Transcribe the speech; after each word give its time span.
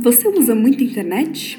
Você 0.00 0.28
usa 0.28 0.54
muito 0.54 0.82
a 0.82 0.86
internet? 0.86 1.58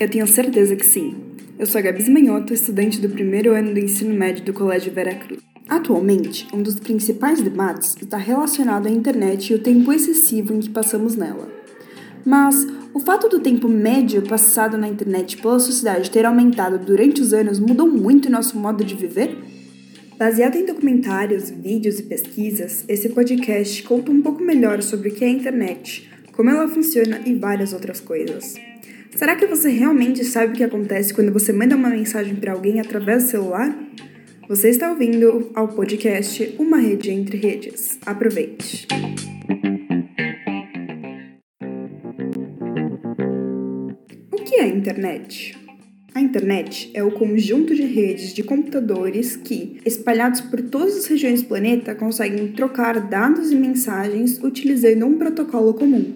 Eu 0.00 0.08
tenho 0.08 0.26
certeza 0.26 0.74
que 0.74 0.86
sim. 0.86 1.14
Eu 1.58 1.66
sou 1.66 1.78
a 1.78 1.82
Gabi 1.82 2.10
Manhoto, 2.10 2.54
estudante 2.54 3.00
do 3.00 3.08
primeiro 3.08 3.52
ano 3.52 3.74
do 3.74 3.78
ensino 3.78 4.14
médio 4.14 4.44
do 4.44 4.52
Colégio 4.52 4.92
Veracruz. 4.92 5.40
Atualmente, 5.68 6.48
um 6.52 6.62
dos 6.62 6.80
principais 6.80 7.40
debates 7.40 7.94
está 8.00 8.16
relacionado 8.16 8.86
à 8.86 8.90
internet 8.90 9.52
e 9.52 9.54
o 9.54 9.58
tempo 9.58 9.92
excessivo 9.92 10.54
em 10.54 10.60
que 10.60 10.70
passamos 10.70 11.16
nela. 11.16 11.48
Mas 12.24 12.66
o 12.94 13.00
fato 13.00 13.28
do 13.28 13.40
tempo 13.40 13.68
médio 13.68 14.22
passado 14.22 14.78
na 14.78 14.88
internet 14.88 15.36
pela 15.36 15.58
sociedade 15.58 16.10
ter 16.10 16.24
aumentado 16.24 16.78
durante 16.78 17.20
os 17.20 17.32
anos 17.32 17.58
mudou 17.58 17.88
muito 17.88 18.30
nosso 18.30 18.58
modo 18.58 18.84
de 18.84 18.94
viver? 18.94 19.51
Baseado 20.22 20.54
em 20.54 20.64
documentários, 20.64 21.50
vídeos 21.50 21.98
e 21.98 22.04
pesquisas, 22.04 22.84
esse 22.86 23.08
podcast 23.08 23.82
conta 23.82 24.12
um 24.12 24.22
pouco 24.22 24.40
melhor 24.40 24.80
sobre 24.80 25.08
o 25.08 25.12
que 25.12 25.24
é 25.24 25.26
a 25.26 25.30
internet, 25.32 26.08
como 26.30 26.48
ela 26.48 26.68
funciona 26.68 27.20
e 27.26 27.34
várias 27.34 27.72
outras 27.72 27.98
coisas. 27.98 28.54
Será 29.16 29.34
que 29.34 29.46
você 29.46 29.68
realmente 29.68 30.24
sabe 30.24 30.52
o 30.52 30.56
que 30.56 30.62
acontece 30.62 31.12
quando 31.12 31.32
você 31.32 31.52
manda 31.52 31.74
uma 31.74 31.90
mensagem 31.90 32.36
para 32.36 32.52
alguém 32.52 32.78
através 32.78 33.24
do 33.24 33.30
celular? 33.30 33.76
Você 34.48 34.68
está 34.68 34.90
ouvindo 34.90 35.50
ao 35.56 35.66
podcast 35.66 36.54
Uma 36.56 36.78
Rede 36.78 37.10
Entre 37.10 37.36
Redes. 37.36 37.98
Aproveite! 38.06 38.86
O 44.30 44.36
que 44.36 44.54
é 44.54 44.62
a 44.62 44.68
internet? 44.68 45.61
A 46.14 46.20
internet 46.20 46.90
é 46.92 47.02
o 47.02 47.10
conjunto 47.10 47.74
de 47.74 47.84
redes 47.84 48.34
de 48.34 48.42
computadores 48.42 49.34
que, 49.34 49.78
espalhados 49.82 50.42
por 50.42 50.60
todas 50.60 50.94
as 50.94 51.06
regiões 51.06 51.40
do 51.40 51.48
planeta, 51.48 51.94
conseguem 51.94 52.48
trocar 52.48 53.00
dados 53.08 53.50
e 53.50 53.56
mensagens 53.56 54.38
utilizando 54.42 55.06
um 55.06 55.16
protocolo 55.16 55.72
comum. 55.72 56.12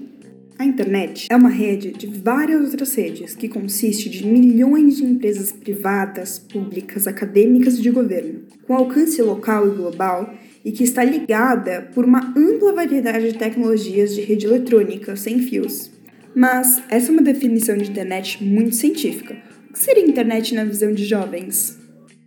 A 0.59 0.67
internet 0.67 1.29
é 1.31 1.37
uma 1.37 1.49
rede 1.49 1.93
de 1.93 2.07
várias 2.09 2.61
outras 2.61 2.95
redes 2.95 3.35
que 3.35 3.49
consiste 3.49 4.11
de 4.11 4.27
milhões 4.27 4.99
de 4.99 5.05
empresas 5.05 5.51
privadas, 5.51 6.39
públicas, 6.39 7.07
acadêmicas 7.07 7.79
e 7.79 7.83
de 7.83 7.91
governo, 7.91 8.41
com 8.67 8.75
alcance 8.75 9.21
local 9.23 9.67
e 9.67 9.77
global 9.77 10.35
e 10.63 10.73
que 10.73 10.85
está 10.85 11.03
ligada 11.05 11.91
por 11.95 12.05
uma 12.05 12.35
ampla 12.37 12.75
variedade 12.75 13.33
de 13.33 13.39
tecnologias 13.39 14.15
de 14.15 14.21
rede 14.21 14.45
eletrônica 14.45 15.17
sem 15.17 15.39
fios. 15.39 15.91
Mas 16.35 16.83
essa 16.91 17.11
é 17.11 17.13
uma 17.13 17.23
definição 17.23 17.79
de 17.79 17.91
internet 17.91 18.45
muito 18.45 18.75
científica. 18.75 19.46
O 19.77 19.79
que 19.79 19.85
seria 19.85 20.07
internet 20.07 20.55
na 20.55 20.65
visão 20.65 20.91
de 20.91 21.05
jovens? 21.05 21.79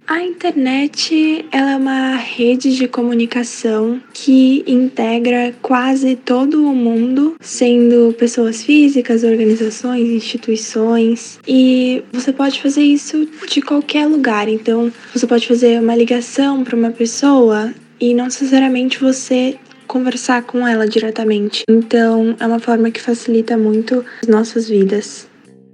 A 0.08 0.22
internet 0.22 1.48
ela 1.52 1.72
é 1.72 1.76
uma 1.78 2.16
rede 2.16 2.76
de 2.76 2.88
comunicação 2.88 4.00
que 4.14 4.64
integra 4.68 5.52
quase 5.60 6.16
todo 6.16 6.64
o 6.64 6.76
mundo, 6.76 7.36
sendo 7.42 8.14
pessoas 8.14 8.64
físicas, 8.64 9.24
organizações, 9.24 10.10
instituições, 10.10 11.40
e 11.48 12.04
você 12.14 12.32
pode 12.32 12.62
fazer 12.62 12.84
isso 12.84 13.28
de 13.48 13.64
qualquer 13.64 14.06
lugar. 14.06 14.48
Então, 14.48 14.94
você 15.12 15.26
pode 15.26 15.48
fazer 15.48 15.82
uma 15.82 15.96
ligação 15.96 16.64
para 16.64 16.76
uma 16.76 16.92
pessoa 16.92 17.74
e 18.00 18.14
não 18.14 18.26
necessariamente 18.26 19.00
você 19.00 19.58
conversar 19.88 20.44
com 20.44 20.68
ela 20.68 20.88
diretamente. 20.88 21.64
Então, 21.68 22.36
é 22.40 22.46
uma 22.46 22.60
forma 22.60 22.92
que 22.92 23.02
facilita 23.02 23.58
muito 23.58 24.06
as 24.22 24.28
nossas 24.28 24.70
vidas. 24.70 25.28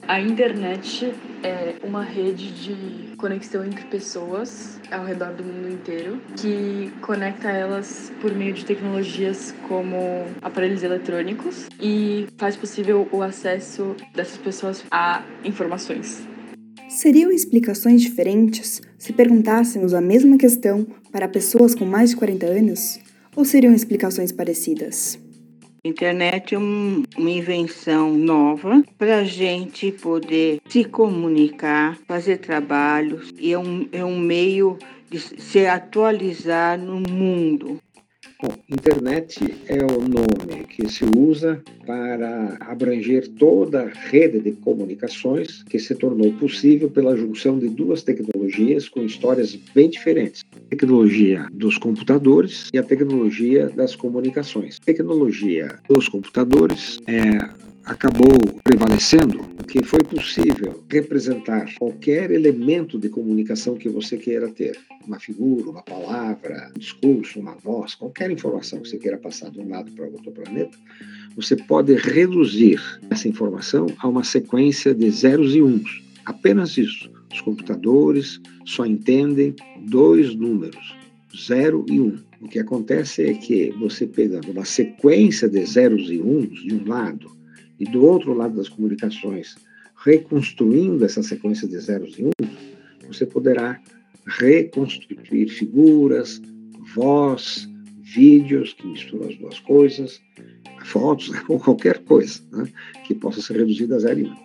A 0.08 0.22
internet 0.22 1.12
é 1.46 1.76
uma 1.84 2.04
rede 2.04 2.52
de 2.52 3.16
conexão 3.16 3.64
entre 3.64 3.86
pessoas 3.86 4.80
ao 4.92 5.06
redor 5.06 5.34
do 5.34 5.44
mundo 5.44 5.70
inteiro 5.70 6.20
que 6.38 6.92
conecta 7.02 7.50
elas 7.50 8.12
por 8.22 8.34
meio 8.34 8.54
de 8.54 8.66
tecnologias 8.66 9.54
como 9.68 10.26
aparelhos 10.42 10.84
eletrônicos 10.84 11.68
e 11.80 12.28
faz 12.38 12.56
possível 12.56 13.08
o 13.12 13.22
acesso 13.22 13.96
dessas 14.14 14.38
pessoas 14.38 14.84
a 14.90 15.24
informações. 15.44 16.24
Seriam 16.90 17.32
explicações 17.32 18.02
diferentes 18.02 18.82
se 18.98 19.14
perguntássemos 19.14 19.94
a 19.94 20.02
mesma 20.02 20.38
questão 20.38 20.88
para 21.12 21.28
pessoas 21.28 21.76
com 21.76 21.86
mais 21.86 22.12
de 22.12 22.16
40 22.16 22.46
anos? 22.46 23.00
Ou 23.36 23.44
seriam 23.44 23.74
explicações 23.74 24.32
parecidas? 24.32 25.25
Internet 25.86 26.56
é 26.56 26.58
um, 26.58 27.04
uma 27.16 27.30
invenção 27.30 28.12
nova 28.12 28.84
para 28.98 29.20
a 29.20 29.24
gente 29.24 29.92
poder 29.92 30.60
se 30.68 30.84
comunicar, 30.84 31.96
fazer 32.08 32.40
trabalhos 32.40 33.32
e 33.38 33.54
é 33.54 33.60
um, 33.60 33.88
é 33.92 34.04
um 34.04 34.18
meio 34.18 34.80
de 35.12 35.20
se 35.20 35.68
atualizar 35.68 36.80
no 36.80 37.00
mundo. 37.02 37.80
Bom, 38.42 38.52
internet 38.68 39.40
é 39.68 39.84
o 39.86 40.02
nome 40.02 40.66
que 40.68 40.90
se 40.90 41.06
usa 41.06 41.62
para 41.86 42.58
abranger 42.62 43.28
toda 43.30 43.84
a 43.84 44.10
rede 44.10 44.40
de 44.40 44.54
comunicações 44.54 45.62
que 45.64 45.78
se 45.78 45.94
tornou 45.94 46.34
possível 46.34 46.90
pela 46.90 47.16
junção 47.16 47.60
de 47.60 47.70
duas 47.70 48.02
tecnologias 48.02 48.90
com 48.90 49.04
histórias 49.04 49.56
bem 49.74 49.90
diferentes. 49.90 50.44
Tecnologia 50.70 51.48
dos 51.52 51.78
computadores 51.78 52.70
e 52.74 52.78
a 52.78 52.84
tecnologia 52.84 53.70
das 53.70 53.96
comunicações. 53.96 54.78
A 54.82 54.86
tecnologia 54.86 55.80
dos 55.88 56.10
computadores 56.10 57.00
é 57.08 57.66
acabou 57.86 58.36
prevalecendo, 58.64 59.44
porque 59.58 59.84
foi 59.84 60.04
possível 60.04 60.84
representar 60.90 61.72
qualquer 61.78 62.32
elemento 62.32 62.98
de 62.98 63.10
comunicação 63.10 63.76
que 63.76 63.88
você 63.88 64.18
queira 64.18 64.50
ter. 64.50 64.78
Uma 65.06 65.20
figura, 65.20 65.70
uma 65.70 65.84
palavra, 65.84 66.72
um 66.76 66.80
discurso, 66.80 67.40
uma 67.40 67.54
voz, 67.54 67.94
qualquer 67.94 68.32
informação 68.32 68.80
que 68.80 68.90
você 68.90 68.98
queira 68.98 69.18
passar 69.18 69.52
de 69.52 69.60
um 69.60 69.70
lado 69.70 69.92
para 69.92 70.08
outro 70.08 70.32
planeta, 70.32 70.76
você 71.36 71.56
pode 71.56 71.94
reduzir 71.94 72.82
essa 73.10 73.28
informação 73.28 73.86
a 74.00 74.08
uma 74.08 74.24
sequência 74.24 74.94
de 74.94 75.10
zeros 75.12 75.54
e 75.54 75.62
uns. 75.62 76.04
Apenas 76.26 76.76
isso. 76.78 77.15
Os 77.36 77.42
computadores 77.42 78.40
só 78.64 78.86
entendem 78.86 79.54
dois 79.90 80.34
números, 80.34 80.96
zero 81.46 81.86
e 81.90 82.00
um. 82.00 82.18
O 82.40 82.48
que 82.48 82.60
acontece 82.60 83.24
é 83.24 83.34
que 83.34 83.72
você 83.72 84.08
pegando 84.08 84.52
uma 84.52 84.64
sequência 84.64 85.50
de 85.50 85.66
zeros 85.66 86.10
e 86.10 86.22
uns 86.22 86.64
de 86.64 86.74
um 86.74 86.88
lado 86.88 87.30
e 87.78 87.84
do 87.84 88.06
outro 88.06 88.34
lado 88.34 88.56
das 88.56 88.70
comunicações, 88.70 89.58
reconstruindo 89.98 91.04
essa 91.04 91.22
sequência 91.22 91.68
de 91.68 91.78
zeros 91.78 92.18
e 92.18 92.24
uns, 92.24 92.50
você 93.06 93.26
poderá 93.26 93.82
reconstruir 94.26 95.50
figuras, 95.50 96.42
voz, 96.96 97.68
vídeos 98.02 98.72
que 98.72 98.88
misturam 98.88 99.28
as 99.28 99.36
duas 99.36 99.60
coisas, 99.60 100.22
fotos, 100.86 101.32
ou 101.50 101.60
qualquer 101.60 102.00
coisa 102.06 102.42
né, 102.54 102.66
que 103.06 103.14
possa 103.14 103.42
ser 103.42 103.58
reduzida 103.58 103.98
a 103.98 104.00
zero 104.00 104.22
e 104.22 104.24
um. 104.24 104.45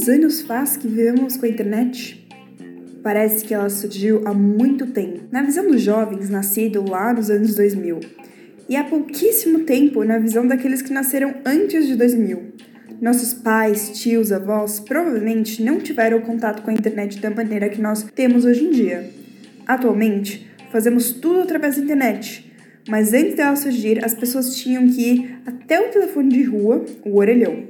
Quantos 0.00 0.14
anos 0.14 0.40
faz 0.40 0.78
que 0.78 0.88
vivemos 0.88 1.36
com 1.36 1.44
a 1.44 1.48
internet? 1.50 2.26
Parece 3.02 3.44
que 3.44 3.52
ela 3.52 3.68
surgiu 3.68 4.22
há 4.24 4.32
muito 4.32 4.86
tempo, 4.86 5.20
na 5.30 5.42
visão 5.42 5.68
dos 5.68 5.82
jovens 5.82 6.30
nascidos 6.30 6.88
lá 6.88 7.12
nos 7.12 7.28
anos 7.28 7.54
2000 7.54 8.00
e 8.66 8.76
há 8.76 8.84
pouquíssimo 8.84 9.58
tempo 9.64 10.02
na 10.02 10.16
visão 10.16 10.46
daqueles 10.46 10.80
que 10.80 10.90
nasceram 10.90 11.34
antes 11.44 11.86
de 11.86 11.96
2000. 11.96 12.54
Nossos 12.98 13.34
pais, 13.34 13.90
tios, 14.00 14.32
avós 14.32 14.80
provavelmente 14.80 15.62
não 15.62 15.78
tiveram 15.78 16.22
contato 16.22 16.62
com 16.62 16.70
a 16.70 16.74
internet 16.74 17.20
da 17.20 17.28
maneira 17.28 17.68
que 17.68 17.82
nós 17.82 18.02
temos 18.02 18.46
hoje 18.46 18.64
em 18.64 18.70
dia. 18.70 19.10
Atualmente, 19.66 20.50
fazemos 20.72 21.10
tudo 21.10 21.42
através 21.42 21.76
da 21.76 21.82
internet, 21.82 22.50
mas 22.88 23.12
antes 23.12 23.34
dela 23.34 23.54
surgir, 23.54 24.02
as 24.02 24.14
pessoas 24.14 24.54
tinham 24.56 24.88
que 24.88 25.02
ir 25.02 25.40
até 25.44 25.78
o 25.78 25.90
telefone 25.90 26.30
de 26.30 26.44
rua, 26.44 26.86
o 27.04 27.18
orelhão. 27.18 27.68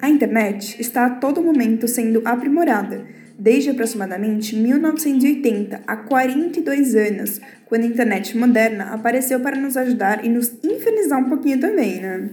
A 0.00 0.08
internet 0.08 0.80
está 0.80 1.06
a 1.06 1.10
todo 1.10 1.42
momento 1.42 1.86
sendo 1.86 2.22
aprimorada 2.24 3.04
desde 3.38 3.70
aproximadamente 3.70 4.54
1980, 4.54 5.80
há 5.86 5.96
42 5.96 6.94
anos, 6.94 7.40
quando 7.64 7.84
a 7.84 7.86
internet 7.86 8.36
moderna 8.36 8.92
apareceu 8.92 9.40
para 9.40 9.56
nos 9.56 9.78
ajudar 9.78 10.22
e 10.24 10.28
nos 10.28 10.52
infernizar 10.62 11.18
um 11.18 11.28
pouquinho 11.30 11.58
também, 11.58 12.02
né? 12.02 12.28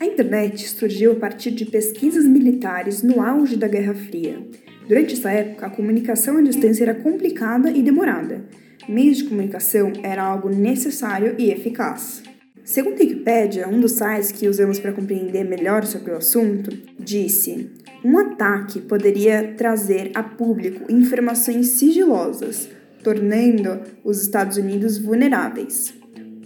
A 0.00 0.04
internet 0.04 0.68
surgiu 0.68 1.12
a 1.12 1.16
partir 1.16 1.52
de 1.52 1.64
pesquisas 1.64 2.24
militares 2.24 3.04
no 3.04 3.22
auge 3.22 3.56
da 3.56 3.68
Guerra 3.68 3.94
Fria. 3.94 4.44
Durante 4.88 5.14
essa 5.14 5.30
época, 5.30 5.66
a 5.66 5.70
comunicação 5.70 6.38
à 6.38 6.42
distância 6.42 6.82
era 6.82 6.94
complicada 6.94 7.70
e 7.70 7.80
demorada. 7.80 8.44
Meios 8.88 9.18
de 9.18 9.24
comunicação 9.24 9.92
era 10.02 10.24
algo 10.24 10.48
necessário 10.48 11.36
e 11.38 11.52
eficaz. 11.52 12.22
Segundo 12.70 13.00
a 13.00 13.02
Wikipedia, 13.02 13.68
um 13.68 13.80
dos 13.80 13.90
sites 13.90 14.30
que 14.30 14.46
usamos 14.46 14.78
para 14.78 14.92
compreender 14.92 15.42
melhor 15.42 15.84
sobre 15.84 16.12
o 16.12 16.16
assunto, 16.16 16.70
disse: 17.00 17.68
um 18.04 18.16
ataque 18.16 18.80
poderia 18.80 19.54
trazer 19.56 20.12
a 20.14 20.22
público 20.22 20.84
informações 20.88 21.66
sigilosas, 21.70 22.68
tornando 23.02 23.80
os 24.04 24.22
Estados 24.22 24.56
Unidos 24.56 24.98
vulneráveis. 24.98 25.92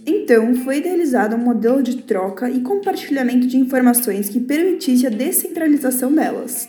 Então, 0.03 0.55
foi 0.55 0.77
idealizado 0.77 1.35
um 1.35 1.43
modelo 1.43 1.83
de 1.83 1.97
troca 1.97 2.49
e 2.49 2.61
compartilhamento 2.61 3.45
de 3.45 3.57
informações 3.57 4.27
que 4.27 4.39
permitisse 4.39 5.05
a 5.05 5.11
descentralização 5.11 6.11
delas. 6.11 6.67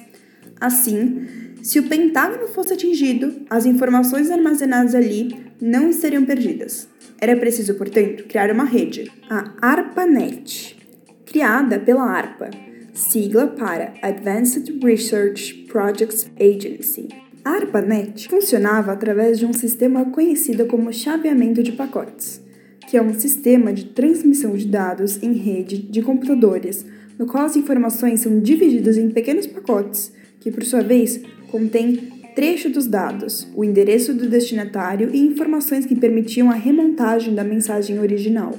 Assim, 0.60 1.26
se 1.62 1.78
o 1.78 1.88
Pentágono 1.88 2.46
fosse 2.48 2.74
atingido, 2.74 3.34
as 3.48 3.64
informações 3.64 4.30
armazenadas 4.30 4.94
ali 4.94 5.34
não 5.58 5.88
estariam 5.88 6.26
perdidas. 6.26 6.94
Era 7.20 7.36
preciso, 7.36 7.74
portanto, 7.74 8.24
criar 8.24 8.50
uma 8.50 8.64
rede, 8.64 9.10
a 9.30 9.54
ARPANET, 9.60 10.76
criada 11.24 11.78
pela 11.78 12.04
ARPA, 12.04 12.50
sigla 12.92 13.46
para 13.46 13.94
Advanced 14.02 14.78
Research 14.82 15.66
Projects 15.68 16.30
Agency. 16.38 17.08
A 17.42 17.50
ARPANET 17.52 18.28
funcionava 18.28 18.92
através 18.92 19.38
de 19.38 19.46
um 19.46 19.52
sistema 19.52 20.04
conhecido 20.06 20.66
como 20.66 20.92
chaveamento 20.92 21.62
de 21.62 21.72
pacotes, 21.72 22.42
que 22.86 22.96
é 22.96 23.02
um 23.02 23.14
sistema 23.14 23.72
de 23.72 23.86
transmissão 23.86 24.54
de 24.54 24.66
dados 24.66 25.22
em 25.22 25.32
rede 25.32 25.78
de 25.78 26.02
computadores, 26.02 26.84
no 27.18 27.26
qual 27.26 27.46
as 27.46 27.56
informações 27.56 28.20
são 28.20 28.40
divididas 28.40 28.98
em 28.98 29.10
pequenos 29.10 29.46
pacotes, 29.46 30.12
que 30.38 30.50
por 30.50 30.62
sua 30.64 30.82
vez 30.82 31.20
contêm 31.50 32.15
trecho 32.36 32.68
dos 32.68 32.86
dados, 32.86 33.50
o 33.54 33.64
endereço 33.64 34.12
do 34.12 34.28
destinatário 34.28 35.08
e 35.10 35.18
informações 35.18 35.86
que 35.86 35.96
permitiam 35.96 36.50
a 36.50 36.54
remontagem 36.54 37.34
da 37.34 37.42
mensagem 37.42 37.98
original. 37.98 38.52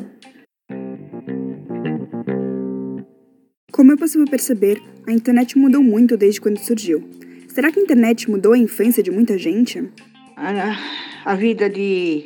Como 3.71 3.91
é 3.91 3.95
possível 3.95 4.25
perceber, 4.25 4.81
a 5.07 5.13
internet 5.13 5.55
mudou 5.59 5.83
muito 5.83 6.17
desde 6.17 6.41
quando 6.41 6.57
surgiu. 6.57 7.07
Será 7.47 7.71
que 7.71 7.79
a 7.79 7.83
internet 7.83 8.27
mudou 8.27 8.53
a 8.53 8.57
infância 8.57 9.03
de 9.03 9.11
muita 9.11 9.37
gente? 9.37 9.87
A, 10.35 10.75
a 11.23 11.35
vida 11.35 11.69
de 11.69 12.25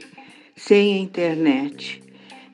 sem 0.55 1.03
internet 1.03 2.01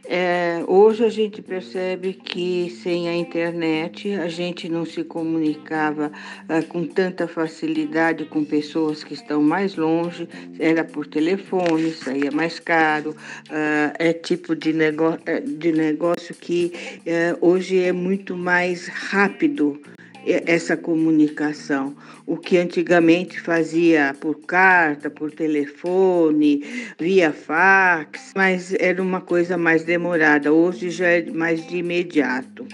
é, 0.10 0.64
hoje 0.68 1.04
a 1.04 1.10
gente 1.10 1.42
percebe 1.42 2.14
que 2.14 2.70
sem 2.82 3.10
a 3.10 3.16
internet 3.16 4.14
a 4.14 4.28
gente 4.28 4.70
não 4.70 4.86
se 4.86 5.04
comunicava 5.04 6.12
é, 6.48 6.62
com 6.62 6.86
tanta 6.86 7.28
facilidade 7.28 8.24
com 8.26 8.44
pessoas 8.46 9.04
que 9.04 9.14
estão 9.14 9.42
mais 9.42 9.76
longe, 9.76 10.28
era 10.60 10.84
por 10.86 11.06
telefone, 11.06 11.92
saía 11.92 12.32
mais 12.32 12.60
caro, 12.60 13.16
é, 13.50 14.10
é 14.10 14.14
tipo 14.14 14.56
de, 14.56 14.72
negócio, 14.72 15.20
é, 15.26 15.42
de 15.42 15.72
negócio 15.74 16.34
que 16.34 16.72
é, 17.06 17.36
hoje 17.42 17.84
é 17.84 17.92
muito 17.92 18.38
mais 18.38 18.88
rápido 18.88 19.82
essa 20.28 20.76
comunicação. 20.76 21.96
O 22.26 22.38
que 22.38 22.58
antigamente 22.58 23.40
fazia 23.40 24.16
por 24.20 24.40
carta, 24.42 25.10
por 25.10 25.32
telefone, 25.32 26.64
via 27.00 27.32
fax, 27.32 28.34
mas 28.36 28.74
era 28.80 29.02
uma 29.02 29.22
coisa 29.22 29.58
mais 29.58 29.84
demorada. 29.84 30.52
Hoje 30.52 30.90
já 30.90 31.08
é 31.08 31.26
mais 31.32 31.66
de 31.68 31.78
imediato. 31.78 32.68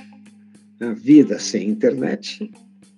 A 0.80 0.92
vida 0.94 1.40
sem 1.40 1.70
internet 1.70 2.52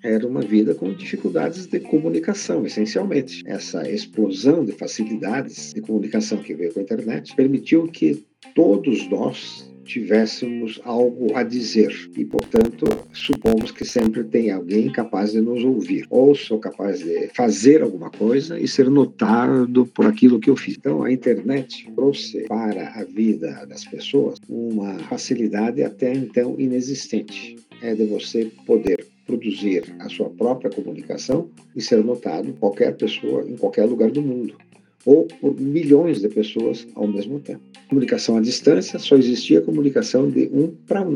era 0.05 0.27
uma 0.27 0.41
vida 0.41 0.75
com 0.75 0.93
dificuldades 0.93 1.65
de 1.65 1.79
comunicação, 1.79 2.65
essencialmente. 2.65 3.41
Essa 3.47 3.89
explosão 3.89 4.63
de 4.63 4.71
facilidades 4.71 5.73
de 5.73 5.81
comunicação 5.81 6.37
que 6.37 6.53
veio 6.53 6.71
com 6.71 6.79
a 6.79 6.83
internet 6.83 7.35
permitiu 7.35 7.87
que 7.87 8.23
todos 8.53 9.09
nós 9.09 9.64
tivéssemos 9.85 10.81
algo 10.83 11.35
a 11.35 11.43
dizer 11.43 11.93
e, 12.17 12.25
portanto, 12.25 12.85
supomos 13.13 13.71
que 13.71 13.85
sempre 13.85 14.23
tem 14.23 14.51
alguém 14.51 14.91
capaz 14.91 15.31
de 15.31 15.39
nos 15.39 15.63
ouvir 15.63 16.05
ou 16.09 16.35
sou 16.35 16.59
capaz 16.59 16.99
de 16.99 17.29
fazer 17.33 17.81
alguma 17.81 18.09
coisa 18.09 18.59
e 18.59 18.67
ser 18.67 18.89
notado 18.89 19.85
por 19.85 20.05
aquilo 20.05 20.39
que 20.39 20.49
eu 20.49 20.57
fiz. 20.57 20.75
Então, 20.75 21.03
a 21.03 21.11
internet 21.11 21.89
trouxe 21.95 22.41
para 22.47 22.89
a 22.89 23.03
vida 23.03 23.65
das 23.67 23.85
pessoas 23.85 24.39
uma 24.49 24.97
facilidade 24.99 25.83
até 25.83 26.13
então 26.13 26.55
inexistente. 26.57 27.55
É 27.81 27.93
de 27.93 28.05
você 28.05 28.51
poder 28.65 29.05
produzir 29.27 29.83
a 29.99 30.09
sua 30.09 30.29
própria 30.29 30.69
comunicação 30.69 31.49
e 31.75 31.81
ser 31.81 32.03
notado 32.03 32.53
qualquer 32.53 32.95
pessoa 32.95 33.43
em 33.47 33.55
qualquer 33.55 33.85
lugar 33.85 34.11
do 34.11 34.21
mundo 34.21 34.55
ou 35.05 35.25
por 35.25 35.59
milhões 35.59 36.19
de 36.19 36.27
pessoas 36.27 36.87
ao 36.95 37.07
mesmo 37.07 37.39
tempo. 37.39 37.61
Comunicação 37.87 38.37
à 38.37 38.41
distância 38.41 38.97
só 38.97 39.15
existia 39.15 39.61
comunicação 39.61 40.29
de 40.29 40.49
um 40.51 40.73
para 40.87 41.01
um. 41.01 41.15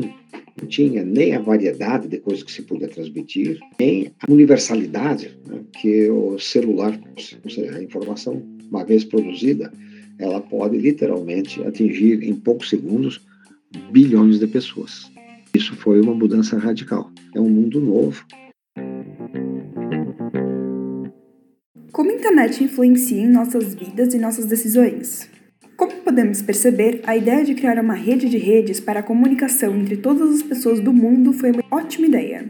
Não 0.60 0.68
tinha 0.68 1.04
nem 1.04 1.34
a 1.34 1.40
variedade 1.40 2.06
de 2.06 2.18
coisas 2.18 2.42
que 2.42 2.52
se 2.52 2.62
podia 2.62 2.88
transmitir, 2.88 3.58
nem 3.78 4.12
a 4.20 4.30
universalidade 4.30 5.36
né, 5.46 5.60
que 5.80 6.08
o 6.08 6.38
celular, 6.38 6.98
ou 7.44 7.50
seja, 7.50 7.76
a 7.76 7.82
informação, 7.82 8.42
uma 8.70 8.84
vez 8.84 9.04
produzida, 9.04 9.72
ela 10.18 10.40
pode 10.40 10.76
literalmente 10.76 11.62
atingir 11.62 12.22
em 12.22 12.34
poucos 12.34 12.68
segundos 12.68 13.20
bilhões 13.90 14.38
de 14.38 14.46
pessoas. 14.46 15.10
Isso 15.54 15.74
foi 15.76 16.00
uma 16.00 16.14
mudança 16.14 16.58
radical. 16.58 17.10
É 17.34 17.40
um 17.40 17.48
mundo 17.48 17.80
novo 17.80 18.24
Como 22.00 22.12
a 22.12 22.14
internet 22.14 22.64
influencia 22.64 23.20
em 23.20 23.28
nossas 23.28 23.74
vidas 23.74 24.14
e 24.14 24.18
nossas 24.18 24.46
decisões? 24.46 25.28
Como 25.76 25.92
podemos 25.96 26.40
perceber, 26.40 27.02
a 27.06 27.14
ideia 27.14 27.44
de 27.44 27.54
criar 27.54 27.78
uma 27.78 27.92
rede 27.92 28.26
de 28.26 28.38
redes 28.38 28.80
para 28.80 29.00
a 29.00 29.02
comunicação 29.02 29.76
entre 29.76 29.98
todas 29.98 30.36
as 30.36 30.42
pessoas 30.42 30.80
do 30.80 30.94
mundo 30.94 31.30
foi 31.34 31.50
uma 31.50 31.62
ótima 31.70 32.06
ideia. 32.06 32.48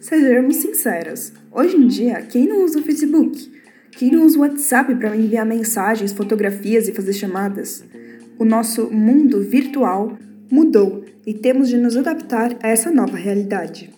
Sejamos 0.00 0.56
sinceros, 0.56 1.30
hoje 1.52 1.76
em 1.76 1.86
dia, 1.86 2.22
quem 2.22 2.48
não 2.48 2.64
usa 2.64 2.78
o 2.78 2.82
Facebook? 2.82 3.52
Quem 3.98 4.12
não 4.12 4.24
usa 4.24 4.38
o 4.38 4.40
WhatsApp 4.40 4.94
para 4.94 5.14
enviar 5.14 5.44
mensagens, 5.44 6.12
fotografias 6.12 6.88
e 6.88 6.92
fazer 6.94 7.12
chamadas? 7.12 7.84
O 8.38 8.46
nosso 8.46 8.90
mundo 8.90 9.42
virtual 9.42 10.16
mudou 10.50 11.04
e 11.26 11.34
temos 11.34 11.68
de 11.68 11.76
nos 11.76 11.98
adaptar 11.98 12.56
a 12.62 12.68
essa 12.70 12.90
nova 12.90 13.18
realidade. 13.18 13.95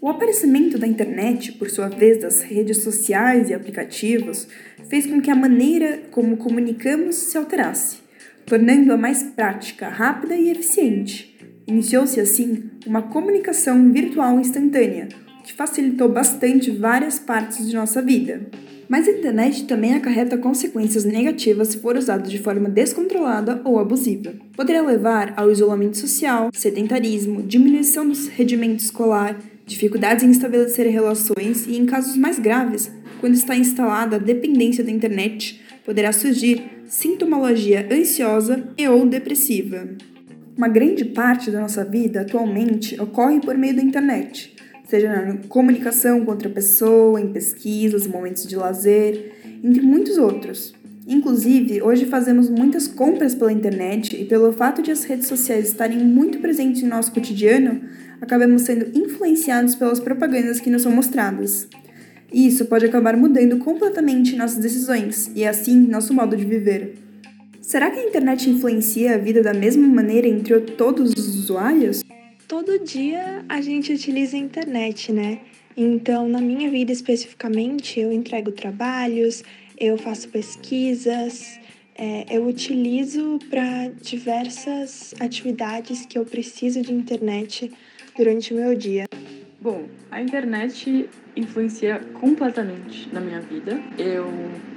O 0.00 0.08
aparecimento 0.08 0.78
da 0.78 0.86
internet, 0.86 1.52
por 1.52 1.68
sua 1.68 1.88
vez 1.88 2.20
das 2.20 2.40
redes 2.40 2.84
sociais 2.84 3.50
e 3.50 3.54
aplicativos, 3.54 4.46
fez 4.88 5.06
com 5.06 5.20
que 5.20 5.28
a 5.28 5.34
maneira 5.34 6.02
como 6.12 6.36
comunicamos 6.36 7.16
se 7.16 7.36
alterasse, 7.36 7.98
tornando-a 8.46 8.96
mais 8.96 9.24
prática, 9.24 9.88
rápida 9.88 10.36
e 10.36 10.50
eficiente. 10.50 11.36
Iniciou-se 11.66 12.20
assim 12.20 12.70
uma 12.86 13.02
comunicação 13.02 13.92
virtual 13.92 14.38
instantânea, 14.38 15.08
que 15.42 15.52
facilitou 15.52 16.08
bastante 16.08 16.70
várias 16.70 17.18
partes 17.18 17.68
de 17.68 17.74
nossa 17.74 18.00
vida. 18.00 18.42
Mas 18.88 19.08
a 19.08 19.10
internet 19.10 19.64
também 19.64 19.94
acarreta 19.94 20.38
consequências 20.38 21.04
negativas 21.04 21.68
se 21.68 21.78
for 21.78 21.96
usada 21.96 22.26
de 22.26 22.38
forma 22.38 22.68
descontrolada 22.68 23.60
ou 23.64 23.80
abusiva. 23.80 24.32
Poderia 24.56 24.80
levar 24.80 25.34
ao 25.36 25.50
isolamento 25.50 25.98
social, 25.98 26.50
sedentarismo, 26.54 27.42
diminuição 27.42 28.08
do 28.08 28.16
rendimento 28.30 28.78
escolar, 28.78 29.36
dificuldades 29.68 30.24
em 30.24 30.30
estabelecer 30.30 30.86
relações 30.88 31.66
e, 31.66 31.76
em 31.76 31.84
casos 31.84 32.16
mais 32.16 32.38
graves, 32.38 32.90
quando 33.20 33.34
está 33.34 33.54
instalada 33.54 34.16
a 34.16 34.18
dependência 34.18 34.82
da 34.82 34.90
internet, 34.90 35.60
poderá 35.84 36.10
surgir 36.10 36.62
sintomologia 36.86 37.86
ansiosa 37.92 38.66
e 38.78 38.88
ou 38.88 39.06
depressiva. 39.06 39.86
Uma 40.56 40.68
grande 40.68 41.04
parte 41.04 41.50
da 41.50 41.60
nossa 41.60 41.84
vida 41.84 42.22
atualmente 42.22 43.00
ocorre 43.00 43.40
por 43.40 43.56
meio 43.56 43.76
da 43.76 43.82
internet, 43.82 44.56
seja 44.86 45.08
na 45.08 45.36
comunicação 45.48 46.24
com 46.24 46.30
outra 46.30 46.48
pessoa, 46.48 47.20
em 47.20 47.30
pesquisas, 47.30 48.06
momentos 48.06 48.46
de 48.46 48.56
lazer, 48.56 49.34
entre 49.62 49.82
muitos 49.82 50.16
outros. 50.16 50.74
Inclusive, 51.08 51.80
hoje 51.80 52.04
fazemos 52.04 52.50
muitas 52.50 52.86
compras 52.86 53.34
pela 53.34 53.50
internet 53.50 54.14
e 54.14 54.26
pelo 54.26 54.52
fato 54.52 54.82
de 54.82 54.90
as 54.90 55.04
redes 55.04 55.26
sociais 55.26 55.68
estarem 55.68 55.98
muito 56.04 56.38
presentes 56.38 56.82
em 56.82 56.86
nosso 56.86 57.10
cotidiano, 57.12 57.80
acabamos 58.20 58.60
sendo 58.62 58.90
influenciados 58.94 59.74
pelas 59.74 59.98
propagandas 59.98 60.60
que 60.60 60.68
nos 60.68 60.82
são 60.82 60.92
mostradas. 60.92 61.66
E 62.30 62.46
isso 62.46 62.66
pode 62.66 62.84
acabar 62.84 63.16
mudando 63.16 63.56
completamente 63.56 64.36
nossas 64.36 64.58
decisões 64.58 65.30
e 65.34 65.46
assim 65.46 65.78
nosso 65.78 66.12
modo 66.12 66.36
de 66.36 66.44
viver. 66.44 66.96
Será 67.62 67.90
que 67.90 68.00
a 68.00 68.04
internet 68.04 68.50
influencia 68.50 69.14
a 69.14 69.18
vida 69.18 69.42
da 69.42 69.54
mesma 69.54 69.86
maneira 69.86 70.28
entre 70.28 70.60
todos 70.60 71.12
os 71.12 71.36
usuários? 71.36 72.04
Todo 72.46 72.84
dia 72.84 73.46
a 73.48 73.62
gente 73.62 73.94
utiliza 73.94 74.36
a 74.36 74.40
internet, 74.40 75.10
né? 75.10 75.38
Então, 75.74 76.28
na 76.28 76.40
minha 76.40 76.68
vida 76.68 76.92
especificamente, 76.92 78.00
eu 78.00 78.12
entrego 78.12 78.50
trabalhos, 78.50 79.44
eu 79.78 79.96
faço 79.96 80.28
pesquisas, 80.28 81.58
é, 81.94 82.26
eu 82.30 82.46
utilizo 82.46 83.38
para 83.48 83.88
diversas 84.00 85.14
atividades 85.20 86.04
que 86.04 86.18
eu 86.18 86.24
preciso 86.24 86.82
de 86.82 86.92
internet 86.92 87.72
durante 88.16 88.52
o 88.52 88.56
meu 88.56 88.74
dia. 88.74 89.06
Bom, 89.70 89.86
a 90.10 90.22
internet 90.22 91.10
influencia 91.36 92.00
completamente 92.14 93.06
na 93.12 93.20
minha 93.20 93.38
vida. 93.38 93.78
Eu 93.98 94.26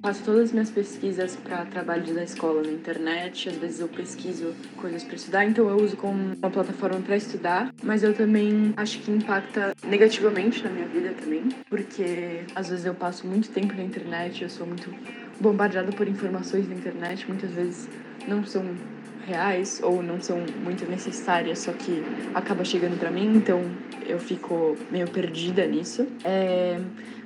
faço 0.02 0.22
todas 0.26 0.48
as 0.48 0.52
minhas 0.52 0.70
pesquisas 0.70 1.34
para 1.38 1.64
trabalhos 1.64 2.14
da 2.14 2.22
escola 2.22 2.62
na 2.62 2.74
internet, 2.74 3.48
às 3.48 3.56
vezes 3.56 3.80
eu 3.80 3.88
pesquiso 3.88 4.54
coisas 4.76 5.02
para 5.02 5.16
estudar, 5.16 5.46
então 5.46 5.70
eu 5.70 5.78
uso 5.78 5.96
como 5.96 6.36
uma 6.36 6.50
plataforma 6.50 7.00
para 7.00 7.16
estudar, 7.16 7.74
mas 7.82 8.04
eu 8.04 8.14
também 8.14 8.74
acho 8.76 9.00
que 9.00 9.12
impacta 9.12 9.74
negativamente 9.82 10.62
na 10.62 10.70
minha 10.70 10.88
vida 10.88 11.14
também, 11.14 11.44
porque 11.70 12.42
às 12.54 12.68
vezes 12.68 12.84
eu 12.84 12.94
passo 12.94 13.26
muito 13.26 13.48
tempo 13.48 13.74
na 13.74 13.84
internet, 13.84 14.44
eu 14.44 14.50
sou 14.50 14.68
muito 14.68 14.94
bombardeada 15.40 15.94
por 15.94 16.06
informações 16.06 16.68
na 16.68 16.76
internet, 16.76 17.26
muitas 17.30 17.52
vezes 17.52 17.88
não 18.28 18.44
são 18.44 18.66
reais 19.26 19.80
ou 19.84 20.02
não 20.02 20.20
são 20.22 20.38
muito 20.64 20.86
necessárias, 20.90 21.60
só 21.60 21.72
que 21.72 22.04
acaba 22.34 22.64
chegando 22.64 22.98
para 23.00 23.12
mim, 23.12 23.36
então 23.36 23.62
eu 24.06 24.20
fico 24.20 24.78
meio 24.92 25.08
perdida 25.10 25.66
nisso. 25.66 26.08
É, 26.24 26.80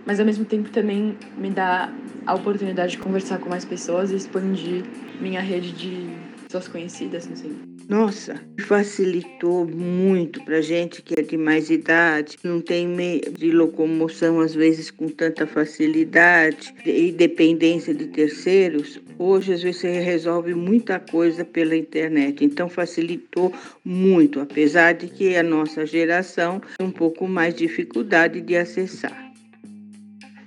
mas 0.05 0.19
ao 0.19 0.25
mesmo 0.25 0.45
tempo 0.45 0.69
também 0.69 1.17
me 1.37 1.49
dá 1.49 1.91
a 2.25 2.33
oportunidade 2.33 2.93
de 2.93 2.97
conversar 2.97 3.39
com 3.39 3.49
mais 3.49 3.65
pessoas 3.65 4.11
e 4.11 4.15
expandir 4.15 4.83
minha 5.19 5.41
rede 5.41 5.71
de 5.71 6.09
pessoas 6.43 6.67
conhecidas, 6.67 7.29
assim. 7.31 7.74
Nossa, 7.87 8.41
facilitou 8.61 9.67
muito 9.67 10.43
para 10.43 10.59
gente 10.59 11.03
que 11.03 11.19
é 11.19 11.21
de 11.21 11.37
mais 11.37 11.69
idade, 11.69 12.35
não 12.43 12.59
tem 12.59 12.87
meio 12.87 13.31
de 13.31 13.51
locomoção 13.51 14.39
às 14.39 14.55
vezes 14.55 14.89
com 14.89 15.07
tanta 15.07 15.45
facilidade 15.45 16.73
e 16.83 17.11
dependência 17.11 17.93
de 17.93 18.07
terceiros. 18.07 18.99
Hoje 19.19 19.53
às 19.53 19.61
vezes 19.61 19.81
você 19.81 19.99
resolve 19.99 20.55
muita 20.55 20.99
coisa 20.99 21.45
pela 21.45 21.75
internet, 21.75 22.43
então 22.43 22.67
facilitou 22.67 23.53
muito, 23.83 24.39
apesar 24.39 24.93
de 24.93 25.07
que 25.07 25.35
a 25.35 25.43
nossa 25.43 25.85
geração 25.85 26.59
tem 26.77 26.87
um 26.87 26.91
pouco 26.91 27.27
mais 27.27 27.53
dificuldade 27.53 28.41
de 28.41 28.55
acessar. 28.55 29.31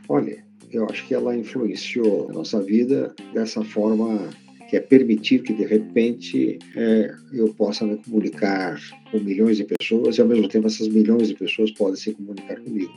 Olha, 0.08 0.44
eu 0.72 0.86
acho 0.90 1.06
que 1.06 1.14
ela 1.14 1.36
influenciou 1.36 2.28
a 2.30 2.32
nossa 2.32 2.60
vida 2.60 3.14
dessa 3.32 3.62
forma 3.62 4.28
que 4.68 4.76
é 4.76 4.80
permitir 4.80 5.42
que 5.42 5.52
de 5.52 5.64
repente 5.64 6.58
é, 6.76 7.14
eu 7.32 7.48
possa 7.54 7.86
me 7.86 7.96
comunicar 7.96 8.78
com 9.10 9.18
milhões 9.18 9.56
de 9.56 9.64
pessoas 9.64 10.16
e 10.16 10.20
ao 10.20 10.28
mesmo 10.28 10.46
tempo 10.46 10.66
essas 10.66 10.88
milhões 10.88 11.28
de 11.28 11.34
pessoas 11.34 11.70
podem 11.70 11.96
se 11.96 12.12
comunicar 12.12 12.60
comigo. 12.60 12.92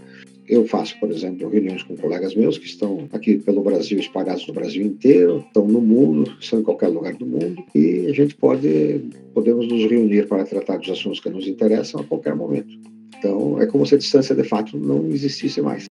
Eu 0.47 0.67
faço, 0.67 0.99
por 0.99 1.09
exemplo, 1.09 1.47
reuniões 1.49 1.81
com 1.83 1.95
colegas 1.95 2.35
meus 2.35 2.57
que 2.57 2.65
estão 2.65 3.07
aqui 3.13 3.37
pelo 3.37 3.61
Brasil, 3.61 3.97
espalhados 3.99 4.45
no 4.47 4.53
Brasil 4.53 4.85
inteiro, 4.85 5.43
estão 5.47 5.65
no 5.65 5.79
mundo, 5.79 6.35
estão 6.41 6.59
em 6.59 6.63
qualquer 6.63 6.89
lugar 6.89 7.13
do 7.15 7.25
mundo 7.25 7.63
e 7.73 8.05
a 8.07 8.13
gente 8.13 8.35
pode 8.35 9.01
podemos 9.33 9.67
nos 9.67 9.89
reunir 9.89 10.27
para 10.27 10.43
tratar 10.43 10.77
dos 10.77 10.89
assuntos 10.89 11.21
que 11.21 11.29
nos 11.29 11.47
interessam 11.47 12.01
a 12.01 12.03
qualquer 12.03 12.35
momento. 12.35 12.77
Então, 13.17 13.61
é 13.61 13.65
como 13.65 13.85
se 13.85 13.95
a 13.95 13.97
distância 13.97 14.35
de 14.35 14.43
fato 14.43 14.77
não 14.77 15.07
existisse 15.07 15.61
mais. 15.61 15.85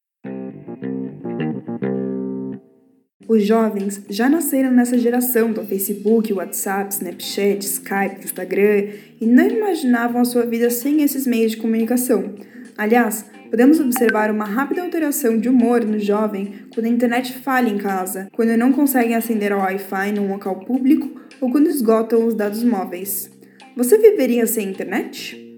Os 3.28 3.44
jovens 3.44 4.02
já 4.10 4.30
nasceram 4.30 4.72
nessa 4.72 4.98
geração 4.98 5.52
do 5.52 5.62
Facebook, 5.66 6.32
WhatsApp, 6.32 6.94
Snapchat, 6.94 7.60
Skype, 7.66 8.24
Instagram 8.24 8.88
e 9.20 9.26
não 9.26 9.50
imaginavam 9.50 10.22
a 10.22 10.26
sua 10.26 10.46
vida 10.46 10.70
sem 10.70 11.04
esses 11.04 11.28
meios 11.28 11.52
de 11.52 11.58
comunicação. 11.58 12.36
Aliás, 12.78 13.26
podemos 13.50 13.82
observar 13.82 14.32
uma 14.32 14.46
rápida 14.46 14.82
alteração 14.82 15.38
de 15.38 15.50
humor 15.50 15.84
no 15.84 16.00
jovem 16.00 16.54
quando 16.74 16.86
a 16.86 16.90
internet 16.90 17.34
falha 17.40 17.70
em 17.70 17.78
casa, 17.78 18.30
quando 18.32 18.56
não 18.56 18.72
conseguem 18.72 19.16
acender 19.16 19.52
o 19.52 19.58
Wi-Fi 19.58 20.14
num 20.14 20.30
local 20.30 20.62
público 20.62 21.20
ou 21.42 21.52
quando 21.52 21.68
esgotam 21.68 22.26
os 22.26 22.34
dados 22.34 22.64
móveis. 22.64 23.30
Você 23.76 23.98
viveria 23.98 24.48
sem 24.48 24.70
internet? 24.70 25.58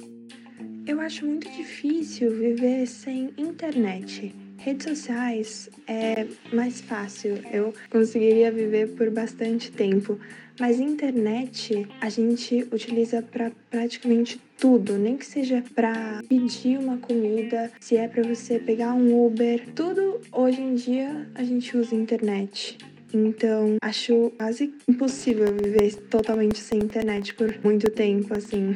Eu 0.87 0.99
acho 0.99 1.23
muito 1.23 1.47
difícil 1.51 2.31
viver 2.31 2.87
sem 2.87 3.29
internet. 3.37 4.33
Redes 4.59 4.89
sociais 4.89 5.69
é 5.87 6.27
mais 6.53 6.81
fácil, 6.81 7.39
eu 7.51 7.73
conseguiria 7.89 8.51
viver 8.51 8.89
por 8.89 9.09
bastante 9.09 9.71
tempo, 9.71 10.19
mas 10.59 10.81
internet 10.81 11.87
a 12.01 12.09
gente 12.09 12.67
utiliza 12.69 13.21
para 13.21 13.51
praticamente 13.69 14.39
tudo, 14.57 14.97
nem 14.97 15.15
que 15.15 15.25
seja 15.25 15.63
para 15.73 16.21
pedir 16.27 16.77
uma 16.77 16.97
comida, 16.97 17.71
se 17.79 17.95
é 17.95 18.05
para 18.09 18.21
você 18.21 18.59
pegar 18.59 18.93
um 18.93 19.25
Uber, 19.25 19.63
tudo 19.73 20.19
hoje 20.29 20.61
em 20.61 20.75
dia 20.75 21.25
a 21.35 21.43
gente 21.43 21.77
usa 21.77 21.95
internet. 21.95 22.77
Então, 23.13 23.77
acho 23.81 24.31
quase 24.37 24.73
impossível 24.87 25.47
viver 25.55 25.95
totalmente 26.09 26.59
sem 26.59 26.79
internet 26.79 27.33
por 27.33 27.57
muito 27.63 27.89
tempo, 27.89 28.37
assim. 28.37 28.75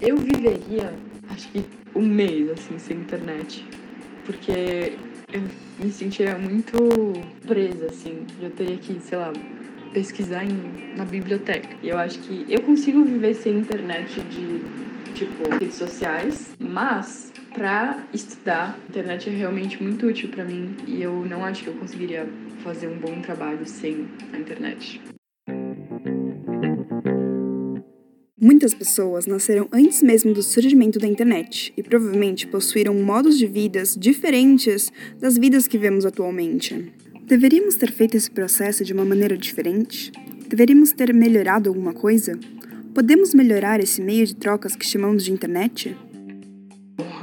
Eu 0.00 0.16
viveria, 0.16 0.92
acho 1.30 1.48
que 1.52 1.64
um 1.94 2.04
mês, 2.04 2.50
assim, 2.50 2.76
sem 2.78 2.96
internet. 2.96 3.64
Porque 4.26 4.92
eu 5.32 5.42
me 5.82 5.90
sentiria 5.90 6.36
muito 6.38 7.12
presa, 7.46 7.86
assim. 7.86 8.26
Eu 8.40 8.50
teria 8.50 8.76
que, 8.76 9.00
sei 9.00 9.18
lá, 9.18 9.32
pesquisar 9.92 10.44
em, 10.44 10.94
na 10.96 11.04
biblioteca. 11.04 11.68
E 11.82 11.88
eu 11.88 11.98
acho 11.98 12.18
que 12.20 12.46
eu 12.48 12.62
consigo 12.62 13.02
viver 13.04 13.34
sem 13.34 13.58
internet 13.58 14.20
de, 14.22 14.62
tipo, 15.14 15.48
redes 15.50 15.74
sociais, 15.74 16.54
mas 16.58 17.32
para 17.54 18.04
estudar, 18.12 18.78
a 18.82 18.88
internet 18.88 19.28
é 19.28 19.32
realmente 19.32 19.82
muito 19.82 20.06
útil 20.06 20.28
para 20.30 20.44
mim 20.44 20.74
e 20.86 21.02
eu 21.02 21.24
não 21.26 21.44
acho 21.44 21.64
que 21.64 21.68
eu 21.68 21.74
conseguiria 21.74 22.26
fazer 22.62 22.88
um 22.88 22.98
bom 22.98 23.20
trabalho 23.20 23.66
sem 23.66 24.06
a 24.32 24.38
internet. 24.38 25.00
Muitas 28.44 28.74
pessoas 28.74 29.24
nasceram 29.24 29.68
antes 29.70 30.02
mesmo 30.02 30.34
do 30.34 30.42
surgimento 30.42 30.98
da 30.98 31.06
internet 31.06 31.72
e 31.76 31.80
provavelmente 31.80 32.44
possuíram 32.44 32.92
modos 32.92 33.38
de 33.38 33.46
vidas 33.46 33.96
diferentes 33.96 34.90
das 35.20 35.38
vidas 35.38 35.68
que 35.68 35.78
vemos 35.78 36.04
atualmente. 36.04 36.92
Deveríamos 37.24 37.76
ter 37.76 37.92
feito 37.92 38.16
esse 38.16 38.28
processo 38.28 38.84
de 38.84 38.92
uma 38.92 39.04
maneira 39.04 39.38
diferente? 39.38 40.10
Deveríamos 40.48 40.90
ter 40.90 41.14
melhorado 41.14 41.70
alguma 41.70 41.92
coisa? 41.92 42.36
Podemos 42.92 43.32
melhorar 43.32 43.78
esse 43.78 44.02
meio 44.02 44.26
de 44.26 44.34
trocas 44.34 44.74
que 44.74 44.84
chamamos 44.84 45.24
de 45.24 45.30
internet? 45.30 45.96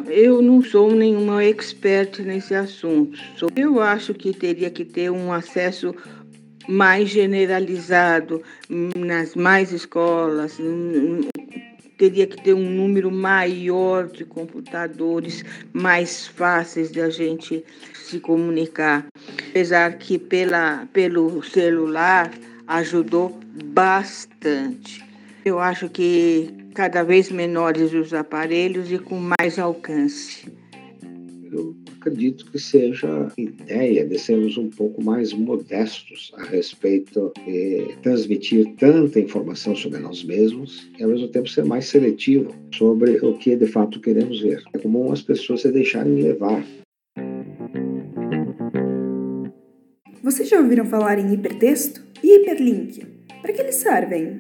Eu 0.08 0.42
não 0.42 0.64
sou 0.64 0.96
nenhuma 0.96 1.44
expert 1.44 2.22
nesse 2.22 2.56
assunto. 2.56 3.20
Eu 3.58 3.82
acho 3.82 4.14
que 4.14 4.34
teria 4.34 4.70
que 4.70 4.86
ter 4.86 5.12
um 5.12 5.34
acesso 5.34 5.94
mais 6.70 7.10
generalizado 7.10 8.44
nas 8.96 9.34
mais 9.34 9.72
escolas, 9.72 10.60
teria 11.98 12.28
que 12.28 12.42
ter 12.42 12.54
um 12.54 12.70
número 12.70 13.12
maior 13.12 14.08
de 14.08 14.24
computadores 14.24 15.44
mais 15.74 16.28
fáceis 16.28 16.92
de 16.92 17.02
a 17.02 17.10
gente 17.10 17.66
se 17.96 18.20
comunicar. 18.20 19.08
Apesar 19.50 19.98
que 19.98 20.20
pela, 20.20 20.88
pelo 20.94 21.44
celular 21.44 22.32
ajudou 22.68 23.38
bastante. 23.66 25.04
Eu 25.44 25.58
acho 25.58 25.90
que 25.90 26.54
cada 26.76 27.02
vez 27.04 27.32
menores 27.32 27.94
os 27.94 28.14
aparelhos 28.14 28.92
e 28.92 29.00
com 29.00 29.20
mais 29.40 29.58
alcance. 29.58 30.48
Eu 31.52 31.76
acredito 32.00 32.50
que 32.50 32.58
seja 32.58 33.28
ideia 33.38 34.06
de 34.06 34.18
sermos 34.18 34.58
um 34.58 34.70
pouco 34.70 35.04
mais 35.04 35.34
modestos 35.34 36.32
a 36.38 36.44
respeito 36.44 37.34
de 37.46 37.94
transmitir 38.02 38.74
tanta 38.78 39.20
informação 39.20 39.76
sobre 39.76 40.00
nós 40.00 40.24
mesmos 40.24 40.90
e, 40.98 41.04
ao 41.04 41.10
mesmo 41.10 41.28
tempo, 41.28 41.50
ser 41.50 41.66
mais 41.66 41.86
seletivo 41.86 42.56
sobre 42.74 43.18
o 43.18 43.38
que 43.38 43.56
de 43.56 43.68
fato 43.68 44.00
queremos 44.00 44.42
ver. 44.42 44.64
É 44.74 44.78
comum 44.78 45.12
as 45.12 45.22
pessoas 45.22 45.62
se 45.62 45.72
deixarem 45.72 46.22
levar. 46.22 46.66
Vocês 50.24 50.48
já 50.48 50.60
ouviram 50.60 50.86
falar 50.86 51.20
em 51.20 51.34
hipertexto 51.34 52.02
e 52.24 52.38
hiperlink? 52.38 53.06
Para 53.42 53.52
que 53.52 53.62
eles 53.62 53.76
servem? 53.76 54.40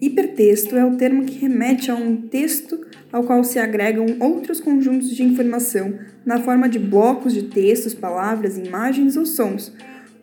Hipertexto 0.00 0.76
é 0.76 0.84
o 0.84 0.96
termo 0.96 1.24
que 1.24 1.38
remete 1.38 1.90
a 1.90 1.94
um 1.94 2.16
texto 2.16 2.80
ao 3.10 3.24
qual 3.24 3.42
se 3.42 3.58
agregam 3.58 4.06
outros 4.20 4.60
conjuntos 4.60 5.10
de 5.10 5.22
informação 5.22 5.98
na 6.24 6.38
forma 6.40 6.68
de 6.68 6.78
blocos 6.78 7.32
de 7.32 7.44
textos, 7.44 7.94
palavras, 7.94 8.58
imagens 8.58 9.16
ou 9.16 9.24
sons, 9.24 9.72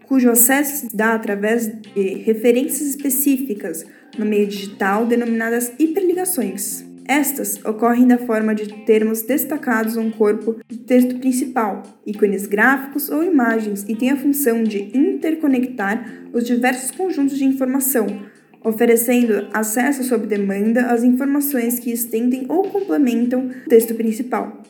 cujo 0.06 0.30
acesso 0.30 0.88
se 0.88 0.96
dá 0.96 1.16
através 1.16 1.68
de 1.68 2.14
referências 2.20 2.90
específicas 2.90 3.86
no 4.18 4.26
meio 4.26 4.48
digital 4.48 5.08
denominadas 5.08 5.72
hiperligações. 5.80 6.86
Estas 7.06 7.60
ocorrem 7.66 8.08
da 8.08 8.18
forma 8.18 8.56
de 8.56 8.86
termos 8.86 9.24
destacados 9.24 9.98
um 9.98 10.10
corpo 10.10 10.56
de 10.70 10.78
texto 10.78 11.20
principal, 11.20 11.84
ícones 12.06 12.46
gráficos 12.46 13.10
ou 13.10 13.24
imagens 13.24 13.86
e 13.90 13.96
têm 13.96 14.12
a 14.12 14.18
função 14.18 14.64
de 14.64 14.96
interconectar 14.98 16.30
os 16.32 16.46
diversos 16.46 16.92
conjuntos 16.92 17.38
de 17.38 17.44
informação, 17.44 18.08
oferecendo 18.64 19.48
acesso 19.54 20.04
sob 20.04 20.26
demanda 20.26 20.88
às 20.88 21.04
informações 21.04 21.80
que 21.80 21.92
estendem 21.92 22.46
ou 22.48 22.64
complementam 22.64 23.48
o 23.66 23.70
texto 23.70 23.94
principal. 23.96 24.64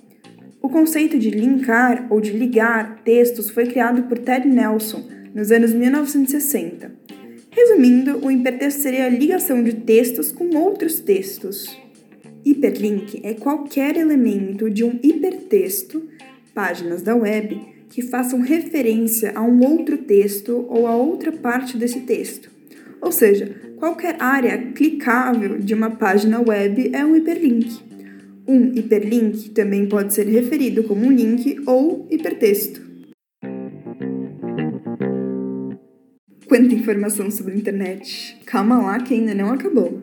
O 0.61 0.69
conceito 0.69 1.19
de 1.19 1.29
linkar 1.29 2.07
ou 2.09 2.21
de 2.21 2.31
ligar 2.31 3.01
textos 3.03 3.49
foi 3.49 3.65
criado 3.65 4.03
por 4.03 4.17
Ted 4.17 4.47
Nelson 4.47 5.03
nos 5.33 5.51
anos 5.51 5.73
1960. 5.73 6.91
Resumindo, 7.51 8.25
o 8.25 8.31
hipertexto 8.31 8.81
seria 8.81 9.05
a 9.05 9.09
ligação 9.09 9.63
de 9.63 9.73
textos 9.73 10.31
com 10.31 10.55
outros 10.57 10.99
textos. 10.99 11.77
Hiperlink 12.45 13.21
é 13.23 13.33
qualquer 13.33 13.95
elemento 13.95 14.69
de 14.69 14.83
um 14.83 14.99
hipertexto, 15.03 16.07
páginas 16.53 17.01
da 17.01 17.15
web, 17.15 17.61
que 17.89 18.01
façam 18.01 18.41
referência 18.41 19.31
a 19.35 19.43
um 19.43 19.63
outro 19.63 19.97
texto 19.99 20.65
ou 20.67 20.87
a 20.87 20.95
outra 20.95 21.31
parte 21.31 21.77
desse 21.77 22.01
texto. 22.01 22.49
Ou 22.99 23.11
seja, 23.11 23.55
qualquer 23.83 24.15
área 24.17 24.57
clicável 24.71 25.59
de 25.59 25.73
uma 25.73 25.89
página 25.89 26.39
web 26.39 26.91
é 26.93 27.03
um 27.03 27.17
hiperlink. 27.17 27.81
Um 28.47 28.73
hiperlink 28.73 29.49
também 29.49 29.89
pode 29.89 30.13
ser 30.13 30.25
referido 30.25 30.85
como 30.85 31.05
um 31.05 31.11
link 31.11 31.61
ou 31.65 32.07
hipertexto. 32.09 32.81
Quanta 36.47 36.73
informação 36.73 37.29
sobre 37.29 37.55
a 37.55 37.57
internet! 37.57 38.37
Calma 38.45 38.81
lá 38.81 39.01
que 39.01 39.15
ainda 39.15 39.35
não 39.35 39.51
acabou. 39.51 40.01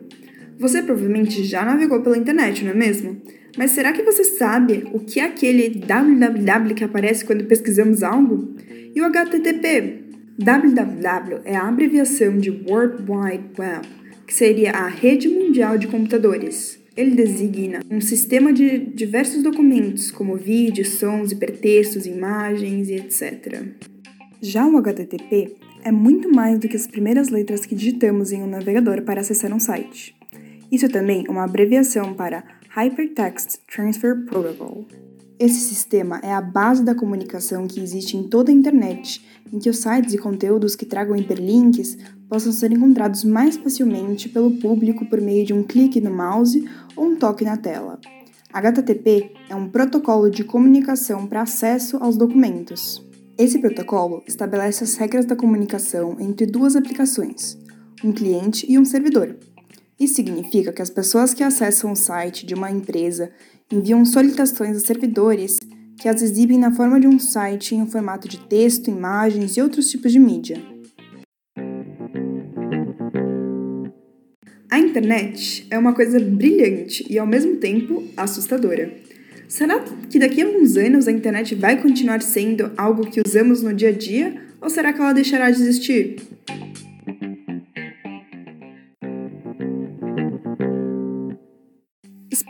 Você 0.59 0.83
provavelmente 0.83 1.43
já 1.43 1.65
navegou 1.65 2.03
pela 2.03 2.19
internet, 2.19 2.63
não 2.63 2.73
é 2.73 2.75
mesmo? 2.75 3.19
Mas 3.57 3.71
será 3.71 3.91
que 3.93 4.03
você 4.03 4.23
sabe 4.23 4.87
o 4.93 4.99
que 4.99 5.19
é 5.19 5.23
aquele 5.23 5.69
www 5.69 6.75
que 6.75 6.83
aparece 6.83 7.25
quando 7.25 7.45
pesquisamos 7.45 8.03
algo? 8.03 8.53
E 8.93 9.01
o 9.01 9.05
HTTP? 9.05 10.10
Www 10.43 11.41
é 11.45 11.55
a 11.55 11.67
abreviação 11.67 12.37
de 12.37 12.49
World 12.49 13.03
Wide 13.07 13.43
Web, 13.59 13.87
que 14.25 14.33
seria 14.33 14.71
a 14.71 14.87
rede 14.87 15.29
mundial 15.29 15.77
de 15.77 15.87
computadores. 15.87 16.79
Ele 16.97 17.11
designa 17.11 17.79
um 17.89 18.01
sistema 18.01 18.51
de 18.51 18.79
diversos 18.79 19.43
documentos, 19.43 20.09
como 20.09 20.35
vídeos, 20.35 20.89
sons, 20.89 21.31
hipertextos, 21.31 22.05
imagens 22.05 22.89
e 22.89 22.95
etc. 22.95 23.63
Já 24.41 24.67
o 24.67 24.77
HTTP 24.77 25.55
é 25.83 25.91
muito 25.91 26.29
mais 26.33 26.57
do 26.57 26.67
que 26.67 26.75
as 26.75 26.87
primeiras 26.87 27.29
letras 27.29 27.65
que 27.65 27.75
digitamos 27.75 28.31
em 28.31 28.41
um 28.41 28.47
navegador 28.47 29.03
para 29.03 29.21
acessar 29.21 29.53
um 29.53 29.59
site. 29.59 30.15
Isso 30.71 30.89
também 30.89 31.23
é 31.27 31.31
uma 31.31 31.43
abreviação 31.43 32.13
para 32.13 32.43
Hypertext 32.69 33.59
Transfer 33.67 34.25
Protocol. 34.25 34.87
Esse 35.41 35.59
sistema 35.59 36.19
é 36.21 36.31
a 36.31 36.39
base 36.39 36.83
da 36.83 36.93
comunicação 36.93 37.65
que 37.65 37.79
existe 37.79 38.15
em 38.15 38.21
toda 38.21 38.51
a 38.51 38.53
internet, 38.53 39.25
em 39.51 39.57
que 39.57 39.71
os 39.71 39.79
sites 39.79 40.13
e 40.13 40.17
conteúdos 40.19 40.75
que 40.75 40.85
tragam 40.85 41.15
hiperlinks 41.15 41.97
possam 42.29 42.51
ser 42.51 42.71
encontrados 42.71 43.23
mais 43.23 43.57
facilmente 43.57 44.29
pelo 44.29 44.51
público 44.59 45.03
por 45.03 45.19
meio 45.19 45.43
de 45.43 45.51
um 45.51 45.63
clique 45.63 45.99
no 45.99 46.15
mouse 46.15 46.69
ou 46.95 47.05
um 47.05 47.15
toque 47.15 47.43
na 47.43 47.57
tela. 47.57 47.99
HTTP 48.53 49.31
é 49.49 49.55
um 49.55 49.67
protocolo 49.67 50.29
de 50.29 50.43
comunicação 50.43 51.25
para 51.25 51.41
acesso 51.41 51.97
aos 51.97 52.15
documentos. 52.15 53.03
Esse 53.35 53.57
protocolo 53.57 54.21
estabelece 54.27 54.83
as 54.83 54.95
regras 54.95 55.25
da 55.25 55.35
comunicação 55.35 56.17
entre 56.19 56.45
duas 56.45 56.75
aplicações, 56.75 57.57
um 58.03 58.11
cliente 58.11 58.71
e 58.71 58.77
um 58.77 58.85
servidor. 58.85 59.35
Isso 60.01 60.15
significa 60.15 60.73
que 60.73 60.81
as 60.81 60.89
pessoas 60.89 61.31
que 61.31 61.43
acessam 61.43 61.91
o 61.91 61.95
site 61.95 62.43
de 62.43 62.55
uma 62.55 62.71
empresa 62.71 63.29
enviam 63.71 64.03
solicitações 64.03 64.75
a 64.75 64.79
servidores 64.79 65.59
que 65.99 66.09
as 66.09 66.23
exibem 66.23 66.57
na 66.57 66.71
forma 66.71 66.99
de 66.99 67.07
um 67.07 67.19
site 67.19 67.75
em 67.75 67.83
um 67.83 67.85
formato 67.85 68.27
de 68.27 68.39
texto, 68.39 68.89
imagens 68.89 69.55
e 69.55 69.61
outros 69.61 69.91
tipos 69.91 70.11
de 70.11 70.17
mídia. 70.17 70.59
A 74.71 74.79
internet 74.79 75.67
é 75.69 75.77
uma 75.77 75.93
coisa 75.93 76.19
brilhante 76.19 77.05
e 77.07 77.19
ao 77.19 77.27
mesmo 77.27 77.57
tempo 77.57 78.03
assustadora. 78.17 78.91
Será 79.47 79.81
que 80.09 80.17
daqui 80.17 80.41
a 80.41 80.47
alguns 80.47 80.77
anos 80.77 81.07
a 81.07 81.11
internet 81.11 81.53
vai 81.53 81.79
continuar 81.79 82.23
sendo 82.23 82.71
algo 82.75 83.05
que 83.05 83.21
usamos 83.23 83.61
no 83.61 83.71
dia 83.71 83.89
a 83.89 83.93
dia 83.93 84.41
ou 84.59 84.67
será 84.67 84.93
que 84.93 84.99
ela 84.99 85.13
deixará 85.13 85.51
de 85.51 85.61
existir? 85.61 86.15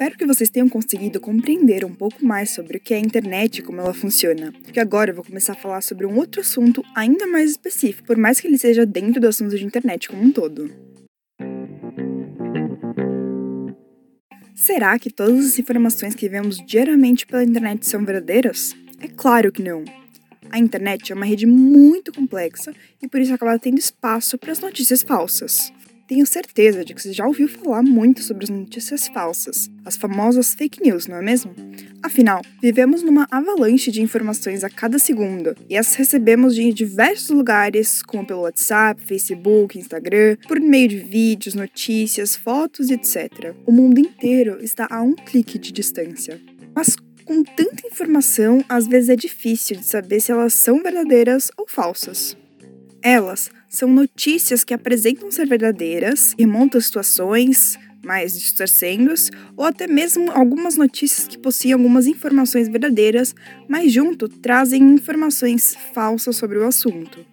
Espero 0.01 0.17
que 0.17 0.25
vocês 0.25 0.49
tenham 0.49 0.67
conseguido 0.67 1.21
compreender 1.21 1.85
um 1.85 1.93
pouco 1.93 2.25
mais 2.25 2.49
sobre 2.49 2.77
o 2.77 2.79
que 2.79 2.91
é 2.91 2.97
a 2.97 2.99
internet 2.99 3.59
e 3.59 3.61
como 3.61 3.81
ela 3.81 3.93
funciona. 3.93 4.51
Porque 4.51 4.79
agora 4.79 5.11
eu 5.11 5.15
vou 5.15 5.23
começar 5.23 5.53
a 5.53 5.55
falar 5.55 5.81
sobre 5.81 6.07
um 6.07 6.17
outro 6.17 6.41
assunto 6.41 6.83
ainda 6.95 7.27
mais 7.27 7.51
específico, 7.51 8.07
por 8.07 8.17
mais 8.17 8.39
que 8.39 8.47
ele 8.47 8.57
seja 8.57 8.83
dentro 8.83 9.21
do 9.21 9.27
assunto 9.27 9.55
de 9.55 9.63
internet 9.63 10.09
como 10.09 10.23
um 10.23 10.31
todo. 10.31 10.73
Será 14.55 14.97
que 14.97 15.11
todas 15.11 15.45
as 15.45 15.59
informações 15.59 16.15
que 16.15 16.27
vemos 16.27 16.57
diariamente 16.65 17.27
pela 17.27 17.43
internet 17.43 17.87
são 17.87 18.03
verdadeiras? 18.03 18.75
É 18.99 19.07
claro 19.07 19.51
que 19.51 19.61
não. 19.61 19.85
A 20.49 20.57
internet 20.57 21.11
é 21.11 21.15
uma 21.15 21.25
rede 21.25 21.45
muito 21.45 22.11
complexa 22.11 22.73
e 22.99 23.07
por 23.07 23.21
isso 23.21 23.35
acaba 23.35 23.59
tendo 23.59 23.77
espaço 23.77 24.35
para 24.39 24.51
as 24.51 24.59
notícias 24.59 25.03
falsas. 25.03 25.71
Tenho 26.11 26.25
certeza 26.25 26.83
de 26.83 26.93
que 26.93 27.01
você 27.01 27.13
já 27.13 27.25
ouviu 27.25 27.47
falar 27.47 27.81
muito 27.81 28.21
sobre 28.21 28.43
as 28.43 28.49
notícias 28.49 29.07
falsas, 29.07 29.71
as 29.85 29.95
famosas 29.95 30.53
fake 30.53 30.83
news, 30.83 31.07
não 31.07 31.15
é 31.15 31.21
mesmo? 31.21 31.55
Afinal, 32.03 32.41
vivemos 32.61 33.01
numa 33.01 33.25
avalanche 33.31 33.89
de 33.89 34.01
informações 34.01 34.61
a 34.65 34.69
cada 34.69 34.99
segundo 34.99 35.55
e 35.69 35.77
as 35.77 35.95
recebemos 35.95 36.53
de 36.53 36.73
diversos 36.73 37.29
lugares, 37.29 38.03
como 38.03 38.27
pelo 38.27 38.41
WhatsApp, 38.41 39.01
Facebook, 39.01 39.79
Instagram, 39.79 40.35
por 40.49 40.59
meio 40.59 40.89
de 40.89 40.97
vídeos, 40.97 41.55
notícias, 41.55 42.35
fotos 42.35 42.89
etc. 42.89 43.55
O 43.65 43.71
mundo 43.71 43.97
inteiro 43.97 44.61
está 44.61 44.89
a 44.91 45.01
um 45.01 45.15
clique 45.15 45.57
de 45.57 45.71
distância. 45.71 46.41
Mas 46.75 46.93
com 47.23 47.41
tanta 47.41 47.87
informação, 47.87 48.61
às 48.67 48.85
vezes 48.85 49.07
é 49.07 49.15
difícil 49.15 49.77
de 49.77 49.85
saber 49.85 50.19
se 50.19 50.29
elas 50.29 50.51
são 50.51 50.83
verdadeiras 50.83 51.49
ou 51.57 51.65
falsas. 51.69 52.35
Elas 53.01 53.49
são 53.71 53.89
notícias 53.89 54.63
que 54.65 54.73
apresentam 54.73 55.31
ser 55.31 55.47
verdadeiras, 55.47 56.35
remontam 56.37 56.79
situações 56.79 57.79
mais 58.03 58.33
distorcendo 58.33 59.13
ou 59.55 59.63
até 59.63 59.87
mesmo 59.87 60.31
algumas 60.31 60.75
notícias 60.75 61.27
que 61.27 61.37
possuem 61.37 61.73
algumas 61.73 62.07
informações 62.07 62.67
verdadeiras, 62.67 63.33
mas 63.69 63.91
junto 63.93 64.27
trazem 64.27 64.81
informações 64.81 65.75
falsas 65.93 66.35
sobre 66.35 66.57
o 66.57 66.67
assunto. 66.67 67.30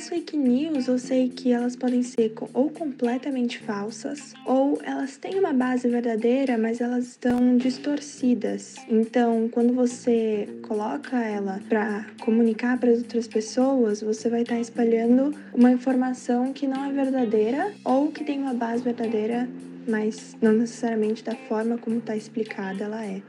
As 0.00 0.08
fake 0.08 0.34
news, 0.34 0.88
eu 0.88 0.98
sei 0.98 1.28
que 1.28 1.52
elas 1.52 1.76
podem 1.76 2.02
ser 2.02 2.32
ou 2.54 2.70
completamente 2.70 3.58
falsas, 3.58 4.32
ou 4.46 4.80
elas 4.82 5.18
têm 5.18 5.38
uma 5.38 5.52
base 5.52 5.86
verdadeira, 5.90 6.56
mas 6.56 6.80
elas 6.80 7.08
estão 7.08 7.58
distorcidas. 7.58 8.76
Então, 8.88 9.46
quando 9.52 9.74
você 9.74 10.48
coloca 10.62 11.18
ela 11.18 11.60
para 11.68 12.06
comunicar 12.18 12.80
para 12.80 12.92
outras 12.92 13.28
pessoas, 13.28 14.00
você 14.00 14.30
vai 14.30 14.40
estar 14.40 14.54
tá 14.54 14.60
espalhando 14.62 15.34
uma 15.52 15.70
informação 15.70 16.50
que 16.54 16.66
não 16.66 16.82
é 16.82 16.90
verdadeira 16.90 17.70
ou 17.84 18.10
que 18.10 18.24
tem 18.24 18.40
uma 18.40 18.54
base 18.54 18.82
verdadeira, 18.82 19.46
mas 19.86 20.34
não 20.40 20.54
necessariamente 20.54 21.22
da 21.22 21.36
forma 21.46 21.76
como 21.76 21.98
está 21.98 22.16
explicada 22.16 22.84
ela 22.84 23.04
é. 23.04 23.20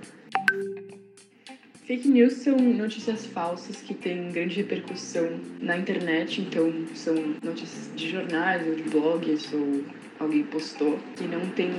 Fake 1.91 2.07
news 2.07 2.35
são 2.35 2.57
notícias 2.57 3.25
falsas 3.25 3.81
que 3.81 3.93
têm 3.93 4.31
grande 4.31 4.55
repercussão 4.55 5.27
na 5.59 5.77
internet, 5.77 6.39
então 6.39 6.71
são 6.95 7.13
notícias 7.43 7.89
de 7.93 8.09
jornais 8.09 8.65
ou 8.65 8.75
de 8.75 8.83
blogs 8.83 9.51
ou 9.51 9.83
alguém 10.17 10.43
postou 10.43 10.97
que 11.17 11.25
não 11.25 11.41
tem 11.47 11.69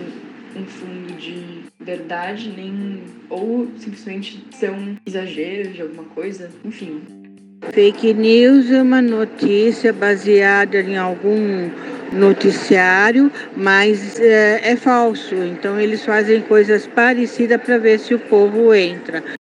um 0.55 0.66
fundo 0.66 1.14
de 1.16 1.62
verdade 1.81 2.53
nem 2.55 3.05
ou 3.31 3.66
simplesmente 3.79 4.44
são 4.51 4.98
exageros 5.07 5.72
de 5.72 5.81
alguma 5.81 6.05
coisa, 6.05 6.51
enfim. 6.62 7.01
Fake 7.72 8.12
news 8.12 8.70
é 8.70 8.83
uma 8.83 9.01
notícia 9.01 9.94
baseada 9.94 10.79
em 10.79 10.98
algum 10.98 11.70
noticiário, 12.12 13.33
mas 13.57 14.20
é, 14.20 14.72
é 14.72 14.77
falso. 14.77 15.35
Então 15.37 15.81
eles 15.81 16.05
fazem 16.05 16.42
coisas 16.42 16.87
parecidas 16.87 17.62
para 17.62 17.79
ver 17.79 17.98
se 17.98 18.12
o 18.12 18.18
povo 18.18 18.75
entra. 18.75 19.40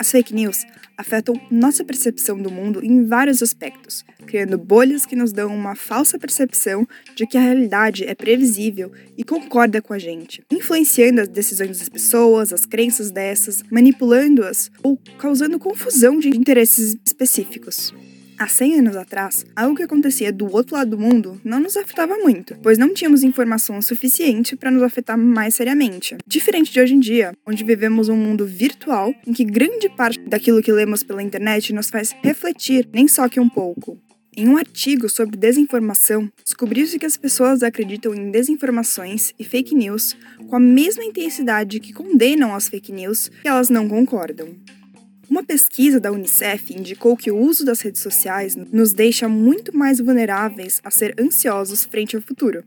As 0.00 0.10
fake 0.10 0.32
news 0.34 0.64
afetam 0.96 1.38
nossa 1.50 1.84
percepção 1.84 2.40
do 2.40 2.50
mundo 2.50 2.82
em 2.82 3.04
vários 3.04 3.42
aspectos, 3.42 4.02
criando 4.26 4.56
bolhas 4.56 5.04
que 5.04 5.14
nos 5.14 5.30
dão 5.30 5.54
uma 5.54 5.74
falsa 5.74 6.18
percepção 6.18 6.88
de 7.14 7.26
que 7.26 7.36
a 7.36 7.40
realidade 7.42 8.06
é 8.06 8.14
previsível 8.14 8.90
e 9.14 9.22
concorda 9.22 9.82
com 9.82 9.92
a 9.92 9.98
gente, 9.98 10.42
influenciando 10.50 11.20
as 11.20 11.28
decisões 11.28 11.78
das 11.78 11.90
pessoas, 11.90 12.50
as 12.50 12.64
crenças 12.64 13.10
dessas, 13.10 13.62
manipulando-as 13.70 14.70
ou 14.82 14.96
causando 15.18 15.58
confusão 15.58 16.18
de 16.18 16.30
interesses 16.30 16.96
específicos. 17.04 17.92
Há 18.40 18.48
100 18.48 18.78
anos 18.78 18.96
atrás, 18.96 19.44
algo 19.54 19.76
que 19.76 19.82
acontecia 19.82 20.32
do 20.32 20.50
outro 20.50 20.74
lado 20.74 20.92
do 20.92 20.98
mundo 20.98 21.38
não 21.44 21.60
nos 21.60 21.76
afetava 21.76 22.16
muito, 22.16 22.56
pois 22.62 22.78
não 22.78 22.94
tínhamos 22.94 23.22
informação 23.22 23.82
suficiente 23.82 24.56
para 24.56 24.70
nos 24.70 24.82
afetar 24.82 25.18
mais 25.18 25.54
seriamente. 25.54 26.16
Diferente 26.26 26.72
de 26.72 26.80
hoje 26.80 26.94
em 26.94 27.00
dia, 27.00 27.34
onde 27.46 27.62
vivemos 27.62 28.08
um 28.08 28.16
mundo 28.16 28.46
virtual 28.46 29.14
em 29.26 29.34
que 29.34 29.44
grande 29.44 29.90
parte 29.90 30.18
daquilo 30.20 30.62
que 30.62 30.72
lemos 30.72 31.02
pela 31.02 31.22
internet 31.22 31.70
nos 31.74 31.90
faz 31.90 32.16
refletir, 32.22 32.88
nem 32.94 33.06
só 33.06 33.28
que 33.28 33.38
um 33.38 33.46
pouco. 33.46 34.00
Em 34.34 34.48
um 34.48 34.56
artigo 34.56 35.06
sobre 35.10 35.36
desinformação, 35.36 36.32
descobriu-se 36.42 36.98
que 36.98 37.04
as 37.04 37.18
pessoas 37.18 37.62
acreditam 37.62 38.14
em 38.14 38.30
desinformações 38.30 39.34
e 39.38 39.44
fake 39.44 39.74
news 39.74 40.16
com 40.48 40.56
a 40.56 40.60
mesma 40.60 41.04
intensidade 41.04 41.78
que 41.78 41.92
condenam 41.92 42.54
as 42.54 42.70
fake 42.70 42.90
news 42.90 43.30
e 43.44 43.48
elas 43.48 43.68
não 43.68 43.86
concordam. 43.86 44.56
Uma 45.30 45.44
pesquisa 45.44 46.00
da 46.00 46.10
Unicef 46.10 46.74
indicou 46.74 47.16
que 47.16 47.30
o 47.30 47.38
uso 47.38 47.64
das 47.64 47.80
redes 47.80 48.02
sociais 48.02 48.56
nos 48.56 48.92
deixa 48.92 49.28
muito 49.28 49.74
mais 49.74 50.00
vulneráveis 50.00 50.80
a 50.82 50.90
ser 50.90 51.14
ansiosos 51.20 51.84
frente 51.84 52.16
ao 52.16 52.22
futuro. 52.22 52.64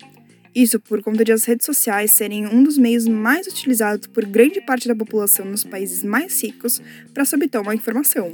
Isso 0.55 0.79
por 0.79 1.03
conta 1.03 1.25
de 1.25 1.33
as 1.33 1.43
redes 1.43 1.65
sociais 1.65 2.11
serem 2.11 2.47
um 2.47 2.63
dos 2.63 2.77
meios 2.77 3.05
mais 3.05 3.47
utilizados 3.47 4.07
por 4.07 4.23
grande 4.23 4.61
parte 4.61 4.87
da 4.87 4.95
população 4.95 5.45
nos 5.45 5.65
países 5.65 6.03
mais 6.03 6.41
ricos 6.41 6.81
para 7.13 7.25
se 7.25 7.35
obter 7.35 7.59
uma 7.59 7.75
informação. 7.75 8.33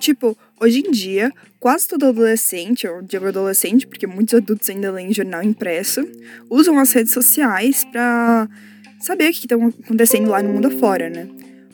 Tipo, 0.00 0.36
hoje 0.60 0.80
em 0.80 0.90
dia, 0.90 1.32
quase 1.58 1.88
todo 1.88 2.04
adolescente, 2.04 2.86
ou 2.86 3.00
digo 3.00 3.26
adolescente, 3.26 3.86
porque 3.86 4.06
muitos 4.06 4.34
adultos 4.34 4.68
ainda 4.68 4.92
leem 4.92 5.14
jornal 5.14 5.42
impresso, 5.42 6.06
usam 6.50 6.78
as 6.78 6.92
redes 6.92 7.14
sociais 7.14 7.84
para 7.84 8.50
saber 9.00 9.30
o 9.30 9.32
que 9.32 9.46
está 9.46 9.56
acontecendo 9.56 10.28
lá 10.28 10.42
no 10.42 10.52
mundo 10.52 10.66
afora, 10.66 11.08
né? 11.08 11.26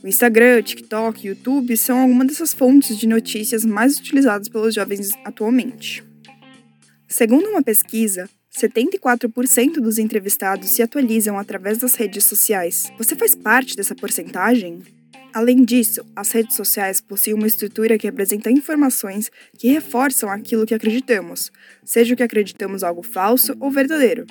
O 0.02 0.08
Instagram, 0.08 0.62
TikTok 0.62 1.28
YouTube 1.28 1.76
são 1.76 1.98
algumas 1.98 2.26
dessas 2.26 2.52
fontes 2.52 2.98
de 2.98 3.06
notícias 3.06 3.64
mais 3.64 3.98
utilizadas 3.98 4.48
pelos 4.48 4.74
jovens 4.74 5.10
atualmente. 5.24 6.02
Segundo 7.06 7.48
uma 7.48 7.62
pesquisa, 7.62 8.28
74% 8.52 9.74
dos 9.74 9.98
entrevistados 9.98 10.70
se 10.70 10.82
atualizam 10.82 11.38
através 11.38 11.78
das 11.78 11.94
redes 11.94 12.24
sociais. 12.24 12.90
Você 12.98 13.14
faz 13.14 13.36
parte 13.36 13.76
dessa 13.76 13.94
porcentagem? 13.94 14.80
Além 15.32 15.64
disso, 15.64 16.04
as 16.16 16.32
redes 16.32 16.56
sociais 16.56 17.00
possuem 17.00 17.36
uma 17.36 17.46
estrutura 17.46 17.96
que 17.96 18.08
apresenta 18.08 18.50
informações 18.50 19.30
que 19.56 19.68
reforçam 19.68 20.28
aquilo 20.28 20.66
que 20.66 20.74
acreditamos, 20.74 21.52
seja 21.84 22.12
o 22.12 22.16
que 22.16 22.24
acreditamos 22.24 22.82
algo 22.82 23.04
falso 23.04 23.56
ou 23.60 23.70
verdadeiro. 23.70 24.26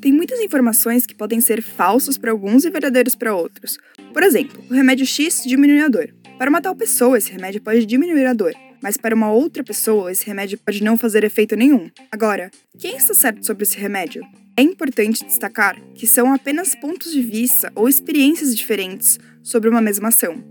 Tem 0.00 0.10
muitas 0.10 0.40
informações 0.40 1.06
que 1.06 1.14
podem 1.14 1.40
ser 1.40 1.62
falsos 1.62 2.16
para 2.16 2.32
alguns 2.32 2.64
e 2.64 2.70
verdadeiros 2.70 3.14
para 3.14 3.36
outros. 3.36 3.78
Por 4.12 4.22
exemplo, 4.22 4.62
o 4.70 4.74
remédio 4.74 5.06
X 5.06 5.42
diminui 5.44 5.80
a 5.80 5.88
dor. 5.88 6.14
Para 6.38 6.50
uma 6.50 6.60
tal 6.60 6.74
pessoa, 6.74 7.16
esse 7.16 7.32
remédio 7.32 7.62
pode 7.62 7.86
diminuir 7.86 8.26
a 8.26 8.34
dor, 8.34 8.52
mas 8.82 8.96
para 8.96 9.14
uma 9.14 9.32
outra 9.32 9.62
pessoa, 9.64 10.12
esse 10.12 10.26
remédio 10.26 10.58
pode 10.58 10.82
não 10.82 10.98
fazer 10.98 11.24
efeito 11.24 11.56
nenhum. 11.56 11.90
Agora, 12.10 12.50
quem 12.78 12.96
está 12.96 13.14
certo 13.14 13.46
sobre 13.46 13.62
esse 13.62 13.78
remédio? 13.78 14.22
É 14.56 14.62
importante 14.62 15.24
destacar 15.24 15.80
que 15.94 16.06
são 16.06 16.32
apenas 16.32 16.74
pontos 16.74 17.12
de 17.12 17.22
vista 17.22 17.72
ou 17.74 17.88
experiências 17.88 18.54
diferentes 18.54 19.18
sobre 19.42 19.70
uma 19.70 19.80
mesma 19.80 20.08
ação. 20.08 20.44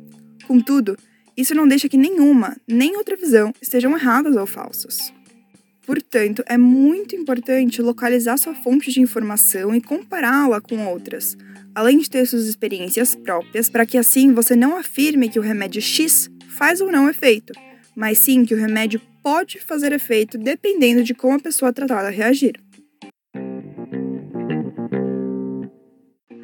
Contudo, 0.47 0.97
isso 1.37 1.53
não 1.53 1.67
deixa 1.67 1.87
que 1.87 1.97
nenhuma 1.97 2.57
nem 2.67 2.95
outra 2.97 3.15
visão 3.15 3.53
estejam 3.61 3.95
erradas 3.95 4.35
ou 4.35 4.47
falsas. 4.47 5.13
Portanto, 5.85 6.43
é 6.47 6.57
muito 6.57 7.15
importante 7.15 7.81
localizar 7.81 8.37
sua 8.37 8.55
fonte 8.55 8.91
de 8.91 9.01
informação 9.01 9.75
e 9.75 9.81
compará-la 9.81 10.61
com 10.61 10.87
outras, 10.87 11.35
além 11.75 11.97
de 11.99 12.09
ter 12.09 12.25
suas 12.25 12.45
experiências 12.45 13.15
próprias, 13.15 13.69
para 13.69 13.85
que 13.85 13.97
assim 13.97 14.33
você 14.33 14.55
não 14.55 14.77
afirme 14.77 15.29
que 15.29 15.39
o 15.39 15.41
remédio 15.41 15.81
X 15.81 16.29
faz 16.49 16.81
ou 16.81 16.91
não 16.91 17.09
efeito, 17.09 17.53
mas 17.95 18.17
sim 18.17 18.45
que 18.45 18.53
o 18.53 18.57
remédio 18.57 19.01
pode 19.23 19.59
fazer 19.59 19.91
efeito 19.91 20.37
dependendo 20.37 21.03
de 21.03 21.13
como 21.13 21.35
a 21.35 21.39
pessoa 21.39 21.73
tratada 21.73 22.09
reagir. 22.09 22.53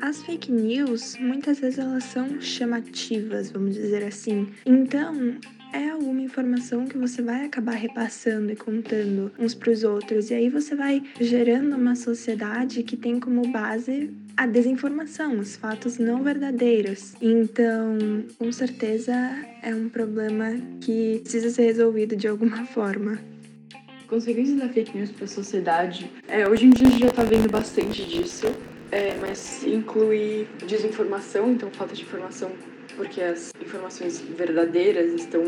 As 0.01 0.23
fake 0.23 0.51
news, 0.51 1.17
muitas 1.19 1.59
vezes 1.59 1.79
elas 1.79 2.05
são 2.05 2.39
chamativas, 2.39 3.51
vamos 3.51 3.75
dizer 3.75 4.05
assim. 4.05 4.47
Então, 4.65 5.37
é 5.73 5.89
alguma 5.89 6.21
informação 6.21 6.85
que 6.85 6.97
você 6.97 7.21
vai 7.21 7.45
acabar 7.45 7.73
repassando 7.73 8.51
e 8.51 8.55
contando 8.55 9.31
uns 9.37 9.53
para 9.53 9.71
os 9.71 9.83
outros, 9.83 10.29
e 10.29 10.33
aí 10.33 10.49
você 10.49 10.75
vai 10.75 11.03
gerando 11.19 11.75
uma 11.75 11.95
sociedade 11.95 12.83
que 12.83 12.95
tem 12.95 13.19
como 13.19 13.51
base 13.51 14.09
a 14.37 14.45
desinformação, 14.45 15.39
os 15.39 15.55
fatos 15.55 15.97
não 15.97 16.21
verdadeiros. 16.21 17.15
Então, 17.19 17.97
com 18.37 18.51
certeza 18.51 19.13
é 19.63 19.73
um 19.73 19.89
problema 19.89 20.55
que 20.79 21.19
precisa 21.23 21.49
ser 21.49 21.63
resolvido 21.63 22.15
de 22.15 22.27
alguma 22.27 22.63
forma. 22.67 23.19
Consequências 24.07 24.59
da 24.59 24.69
fake 24.69 24.95
news 24.95 25.11
para 25.11 25.25
a 25.25 25.27
sociedade. 25.27 26.09
É, 26.27 26.47
hoje 26.47 26.67
em 26.67 26.69
dia 26.69 26.87
a 26.87 26.89
gente 26.91 27.01
já 27.01 27.07
está 27.07 27.23
vendo 27.23 27.49
bastante 27.49 28.05
disso, 28.05 28.45
é, 28.91 29.15
mas 29.19 29.63
inclui 29.65 30.47
desinformação, 30.65 31.51
então 31.51 31.69
falta 31.71 31.95
de 31.95 32.03
informação 32.03 32.51
porque 32.95 33.21
as 33.21 33.51
informações 33.61 34.19
verdadeiras 34.19 35.13
estão 35.13 35.43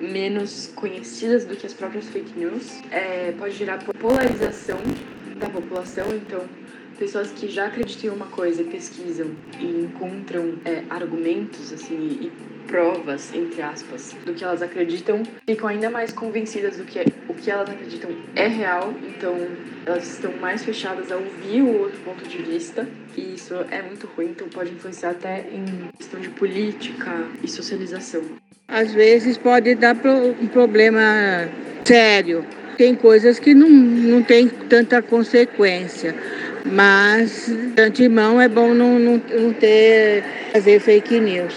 menos 0.00 0.72
conhecidas 0.74 1.44
do 1.44 1.54
que 1.54 1.66
as 1.66 1.74
próprias 1.74 2.06
fake 2.08 2.38
news. 2.38 2.80
É, 2.90 3.32
pode 3.32 3.54
gerar 3.54 3.78
polarização 4.00 4.78
da 5.36 5.48
população, 5.48 6.06
então 6.14 6.42
pessoas 6.98 7.30
que 7.32 7.48
já 7.48 7.66
acreditam 7.66 8.10
em 8.12 8.16
uma 8.16 8.26
coisa 8.26 8.62
e 8.62 8.64
pesquisam 8.64 9.30
e 9.58 9.64
encontram 9.64 10.54
é, 10.64 10.84
argumentos 10.88 11.72
assim 11.72 12.18
e 12.22 12.32
provas 12.66 13.34
entre 13.34 13.60
aspas 13.60 14.14
do 14.24 14.32
que 14.32 14.42
elas 14.42 14.62
acreditam 14.62 15.22
ficam 15.46 15.68
ainda 15.68 15.90
mais 15.90 16.12
convencidas 16.12 16.76
do 16.76 16.84
que 16.84 17.00
o 17.28 17.34
que 17.34 17.50
elas 17.50 17.68
acreditam 17.68 18.10
é 18.34 18.46
real 18.46 18.94
então 19.02 19.36
elas 19.84 20.08
estão 20.08 20.32
mais 20.38 20.64
fechadas 20.64 21.12
a 21.12 21.16
ouvir 21.16 21.62
o 21.62 21.80
outro 21.80 21.98
ponto 22.00 22.26
de 22.26 22.38
vista 22.38 22.88
e 23.16 23.34
isso 23.34 23.54
é 23.70 23.82
muito 23.82 24.06
ruim 24.06 24.28
então 24.30 24.48
pode 24.48 24.70
influenciar 24.70 25.10
até 25.10 25.40
em 25.52 25.90
questão 25.96 26.20
de 26.20 26.30
política 26.30 27.26
e 27.42 27.48
socialização. 27.48 28.22
Às 28.66 28.92
vezes 28.94 29.36
pode 29.36 29.74
dar 29.74 29.94
um 29.94 30.46
problema 30.46 31.48
sério 31.84 32.44
tem 32.76 32.94
coisas 32.94 33.38
que 33.38 33.54
não, 33.54 33.68
não 33.68 34.22
tem 34.22 34.48
tanta 34.48 35.00
consequência 35.00 36.14
mas, 36.64 37.46
de 37.74 37.82
antemão, 37.82 38.40
é 38.40 38.48
bom 38.48 38.72
não, 38.72 38.98
não, 38.98 39.22
não 39.38 39.52
ter, 39.52 40.24
fazer 40.52 40.80
fake 40.80 41.20
news. 41.20 41.54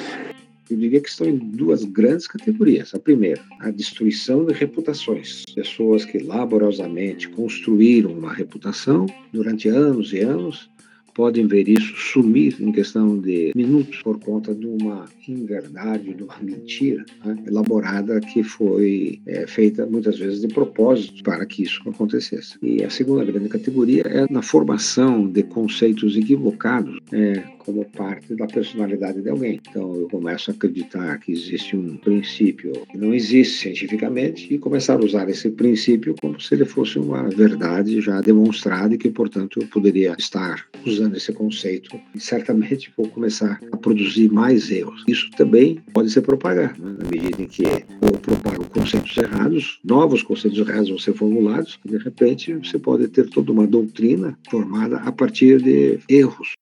Eu 0.69 0.75
diria 0.75 0.99
que 0.99 1.07
estão 1.07 1.25
em 1.27 1.37
duas 1.37 1.85
grandes 1.85 2.27
categorias. 2.27 2.93
A 2.93 2.99
primeira, 2.99 3.41
a 3.61 3.71
destruição 3.71 4.45
de 4.45 4.53
reputações. 4.53 5.45
Pessoas 5.55 6.03
que 6.03 6.17
laborosamente 6.17 7.29
construíram 7.29 8.11
uma 8.11 8.33
reputação 8.33 9.05
durante 9.31 9.69
anos 9.69 10.11
e 10.11 10.19
anos 10.19 10.69
podem 11.17 11.47
ver 11.47 11.67
isso 11.67 11.95
sumir 11.97 12.55
em 12.61 12.71
questão 12.71 13.17
de 13.17 13.51
minutos 13.55 14.03
por 14.03 14.19
conta 14.19 14.53
de 14.53 14.67
uma 14.67 15.05
inverdade, 15.27 16.13
de 16.13 16.23
uma 16.23 16.37
mentira 16.39 17.03
né, 17.25 17.35
elaborada 17.47 18.19
que 18.19 18.43
foi 18.43 19.19
é, 19.25 19.47
feita 19.47 19.87
muitas 19.87 20.19
vezes 20.19 20.41
de 20.41 20.47
propósito 20.47 21.23
para 21.23 21.43
que 21.47 21.63
isso 21.63 21.81
acontecesse. 21.89 22.59
E 22.61 22.83
a 22.83 22.89
segunda 22.91 23.25
grande 23.25 23.49
categoria 23.49 24.03
é 24.03 24.31
na 24.31 24.43
formação 24.43 25.27
de 25.27 25.41
conceitos 25.41 26.15
equivocados 26.15 26.99
é, 27.11 27.43
como 27.57 27.83
parte 27.83 28.35
da 28.35 28.45
personalidade 28.45 29.19
de 29.19 29.29
alguém. 29.29 29.59
Então 29.69 29.95
eu 29.95 30.07
começo 30.07 30.51
a 30.51 30.53
acreditar 30.53 31.17
que 31.19 31.31
existe 31.31 31.75
um 31.75 31.97
princípio 31.97 32.71
que 32.91 32.97
não 32.97 33.11
existe 33.11 33.63
cientificamente 33.63 34.53
e 34.53 34.59
começar 34.59 34.93
a 34.93 35.03
usar 35.03 35.27
esse 35.29 35.49
princípio 35.49 36.15
como 36.21 36.39
se 36.39 36.53
ele 36.53 36.65
fosse 36.65 36.99
uma 36.99 37.23
verdade 37.23 37.99
já 38.01 38.21
demonstrada 38.21 38.93
e 38.93 38.97
que, 38.99 39.09
portanto, 39.09 39.59
eu 39.61 39.67
poderia 39.67 40.15
estar 40.17 40.67
usando 40.85 41.06
esse 41.15 41.31
conceito 41.31 41.99
e 42.13 42.19
certamente 42.19 42.91
vou 42.97 43.07
começar 43.07 43.59
a 43.71 43.77
produzir 43.77 44.31
mais 44.31 44.69
erros. 44.69 45.03
Isso 45.07 45.29
também 45.31 45.81
pode 45.93 46.09
ser 46.09 46.21
propagado, 46.21 46.81
né? 46.83 46.97
na 46.99 47.09
medida 47.09 47.41
em 47.41 47.47
que 47.47 47.63
eu 47.63 48.17
propago 48.19 48.65
conceitos 48.69 49.15
errados, 49.17 49.79
novos 49.83 50.21
conceitos 50.21 50.59
errados 50.59 50.89
vão 50.89 50.99
ser 50.99 51.13
formulados, 51.13 51.79
e 51.85 51.89
de 51.89 51.97
repente 51.97 52.53
você 52.53 52.77
pode 52.77 53.07
ter 53.07 53.29
toda 53.29 53.51
uma 53.51 53.67
doutrina 53.67 54.37
formada 54.49 54.97
a 54.97 55.11
partir 55.11 55.61
de 55.61 55.99
erros. 56.09 56.56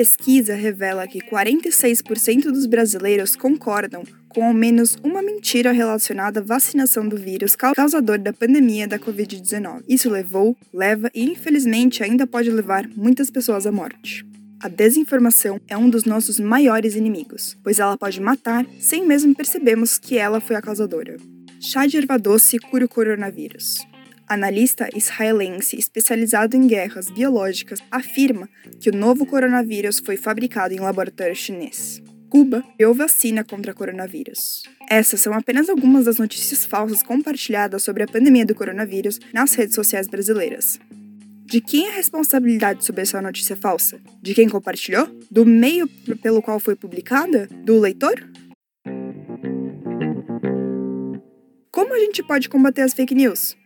Pesquisa 0.00 0.54
revela 0.54 1.06
que 1.06 1.20
46% 1.20 2.44
dos 2.44 2.64
brasileiros 2.64 3.36
concordam 3.36 4.02
com 4.30 4.42
ao 4.42 4.54
menos 4.54 4.96
uma 5.04 5.20
mentira 5.20 5.72
relacionada 5.72 6.40
à 6.40 6.42
vacinação 6.42 7.06
do 7.06 7.18
vírus 7.18 7.54
causador 7.54 8.18
da 8.18 8.32
pandemia 8.32 8.88
da 8.88 8.98
Covid-19. 8.98 9.82
Isso 9.86 10.08
levou, 10.08 10.56
leva 10.72 11.10
e 11.14 11.22
infelizmente 11.24 12.02
ainda 12.02 12.26
pode 12.26 12.50
levar 12.50 12.88
muitas 12.96 13.30
pessoas 13.30 13.66
à 13.66 13.72
morte. 13.72 14.24
A 14.58 14.68
desinformação 14.68 15.60
é 15.68 15.76
um 15.76 15.90
dos 15.90 16.06
nossos 16.06 16.40
maiores 16.40 16.96
inimigos, 16.96 17.58
pois 17.62 17.78
ela 17.78 17.98
pode 17.98 18.22
matar 18.22 18.64
sem 18.80 19.06
mesmo 19.06 19.34
percebermos 19.34 19.98
que 19.98 20.16
ela 20.16 20.40
foi 20.40 20.56
a 20.56 20.62
causadora. 20.62 21.18
Chá 21.60 21.86
de 21.86 21.98
erva 21.98 22.18
doce 22.18 22.58
cura 22.58 22.86
o 22.86 22.88
coronavírus. 22.88 23.89
Analista 24.30 24.88
israelense 24.94 25.76
especializado 25.76 26.56
em 26.56 26.64
guerras 26.68 27.10
biológicas 27.10 27.80
afirma 27.90 28.48
que 28.78 28.88
o 28.88 28.96
novo 28.96 29.26
coronavírus 29.26 29.98
foi 29.98 30.16
fabricado 30.16 30.72
em 30.72 30.78
laboratório 30.78 31.34
chinês. 31.34 32.00
Cuba 32.28 32.62
criou 32.76 32.94
vacina 32.94 33.42
contra 33.42 33.74
coronavírus. 33.74 34.62
Essas 34.88 35.20
são 35.20 35.34
apenas 35.34 35.68
algumas 35.68 36.04
das 36.04 36.18
notícias 36.18 36.64
falsas 36.64 37.02
compartilhadas 37.02 37.82
sobre 37.82 38.04
a 38.04 38.06
pandemia 38.06 38.46
do 38.46 38.54
coronavírus 38.54 39.18
nas 39.34 39.52
redes 39.54 39.74
sociais 39.74 40.06
brasileiras. 40.06 40.78
De 41.44 41.60
quem 41.60 41.86
é 41.86 41.90
a 41.90 41.96
responsabilidade 41.96 42.84
sobre 42.84 43.02
essa 43.02 43.20
notícia 43.20 43.56
falsa? 43.56 44.00
De 44.22 44.32
quem 44.32 44.48
compartilhou? 44.48 45.08
Do 45.28 45.44
meio 45.44 45.88
pelo 46.22 46.40
qual 46.40 46.60
foi 46.60 46.76
publicada? 46.76 47.48
Do 47.64 47.80
leitor? 47.80 48.30
Como 51.72 51.92
a 51.92 51.98
gente 51.98 52.22
pode 52.22 52.48
combater 52.48 52.82
as 52.82 52.94
fake 52.94 53.16
news? 53.16 53.58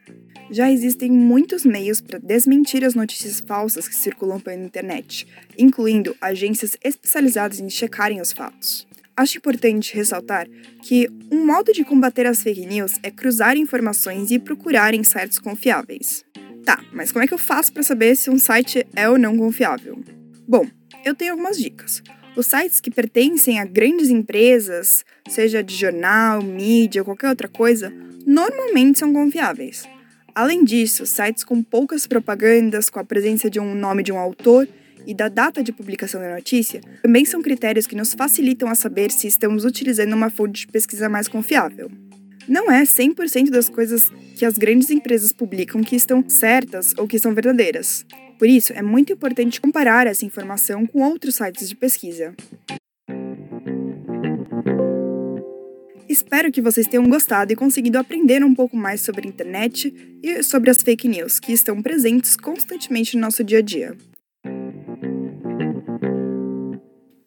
Já 0.50 0.70
existem 0.70 1.10
muitos 1.10 1.64
meios 1.64 2.00
para 2.00 2.18
desmentir 2.18 2.84
as 2.84 2.94
notícias 2.94 3.40
falsas 3.40 3.88
que 3.88 3.96
circulam 3.96 4.38
pela 4.38 4.62
internet, 4.62 5.26
incluindo 5.58 6.14
agências 6.20 6.76
especializadas 6.82 7.60
em 7.60 7.70
checarem 7.70 8.20
os 8.20 8.32
fatos. 8.32 8.86
Acho 9.16 9.38
importante 9.38 9.94
ressaltar 9.94 10.48
que 10.82 11.08
um 11.30 11.46
modo 11.46 11.72
de 11.72 11.84
combater 11.84 12.26
as 12.26 12.42
fake 12.42 12.66
news 12.66 12.98
é 13.02 13.10
cruzar 13.10 13.56
informações 13.56 14.30
e 14.30 14.38
procurar 14.38 14.92
em 14.92 15.04
sites 15.04 15.38
confiáveis. 15.38 16.24
Tá, 16.64 16.82
mas 16.92 17.12
como 17.12 17.24
é 17.24 17.28
que 17.28 17.34
eu 17.34 17.38
faço 17.38 17.72
para 17.72 17.82
saber 17.82 18.16
se 18.16 18.28
um 18.28 18.38
site 18.38 18.86
é 18.94 19.08
ou 19.08 19.18
não 19.18 19.36
confiável? 19.36 19.98
Bom, 20.46 20.66
eu 21.04 21.14
tenho 21.14 21.32
algumas 21.32 21.58
dicas. 21.58 22.02
Os 22.36 22.46
sites 22.46 22.80
que 22.80 22.90
pertencem 22.90 23.60
a 23.60 23.64
grandes 23.64 24.08
empresas, 24.10 25.04
seja 25.28 25.62
de 25.62 25.74
jornal, 25.74 26.42
mídia 26.42 27.04
qualquer 27.04 27.28
outra 27.28 27.46
coisa, 27.48 27.92
normalmente 28.26 28.98
são 28.98 29.12
confiáveis. 29.12 29.84
Além 30.34 30.64
disso, 30.64 31.06
sites 31.06 31.44
com 31.44 31.62
poucas 31.62 32.08
propagandas, 32.08 32.90
com 32.90 32.98
a 32.98 33.04
presença 33.04 33.48
de 33.48 33.60
um 33.60 33.72
nome 33.72 34.02
de 34.02 34.10
um 34.10 34.18
autor 34.18 34.66
e 35.06 35.14
da 35.14 35.28
data 35.28 35.62
de 35.62 35.70
publicação 35.70 36.20
da 36.20 36.34
notícia 36.34 36.80
também 37.02 37.24
são 37.24 37.40
critérios 37.40 37.86
que 37.86 37.94
nos 37.94 38.14
facilitam 38.14 38.68
a 38.68 38.74
saber 38.74 39.12
se 39.12 39.28
estamos 39.28 39.64
utilizando 39.64 40.12
uma 40.12 40.30
fonte 40.30 40.66
de 40.66 40.72
pesquisa 40.72 41.08
mais 41.08 41.28
confiável. 41.28 41.88
Não 42.48 42.68
é 42.70 42.82
100% 42.82 43.50
das 43.50 43.68
coisas 43.68 44.10
que 44.36 44.44
as 44.44 44.58
grandes 44.58 44.90
empresas 44.90 45.32
publicam 45.32 45.84
que 45.84 45.94
estão 45.94 46.24
certas 46.28 46.92
ou 46.98 47.06
que 47.06 47.18
são 47.18 47.32
verdadeiras. 47.32 48.04
Por 48.36 48.48
isso, 48.48 48.72
é 48.72 48.82
muito 48.82 49.12
importante 49.12 49.60
comparar 49.60 50.08
essa 50.08 50.24
informação 50.24 50.84
com 50.84 51.00
outros 51.02 51.36
sites 51.36 51.68
de 51.68 51.76
pesquisa. 51.76 52.34
Espero 56.14 56.52
que 56.52 56.62
vocês 56.62 56.86
tenham 56.86 57.08
gostado 57.08 57.52
e 57.52 57.56
conseguido 57.56 57.98
aprender 57.98 58.44
um 58.44 58.54
pouco 58.54 58.76
mais 58.76 59.00
sobre 59.00 59.26
a 59.26 59.28
internet 59.28 59.92
e 60.22 60.44
sobre 60.44 60.70
as 60.70 60.80
fake 60.80 61.08
news 61.08 61.40
que 61.40 61.52
estão 61.52 61.82
presentes 61.82 62.36
constantemente 62.36 63.16
no 63.16 63.22
nosso 63.22 63.42
dia 63.42 63.58
a 63.58 63.60
dia. 63.60 63.96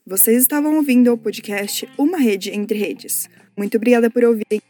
Vocês 0.05 0.41
estavam 0.41 0.77
ouvindo 0.77 1.11
o 1.11 1.17
podcast 1.17 1.85
Uma 1.97 2.17
Rede 2.17 2.49
Entre 2.51 2.79
Redes. 2.79 3.29
Muito 3.57 3.75
obrigada 3.75 4.09
por 4.09 4.23
ouvirem. 4.23 4.61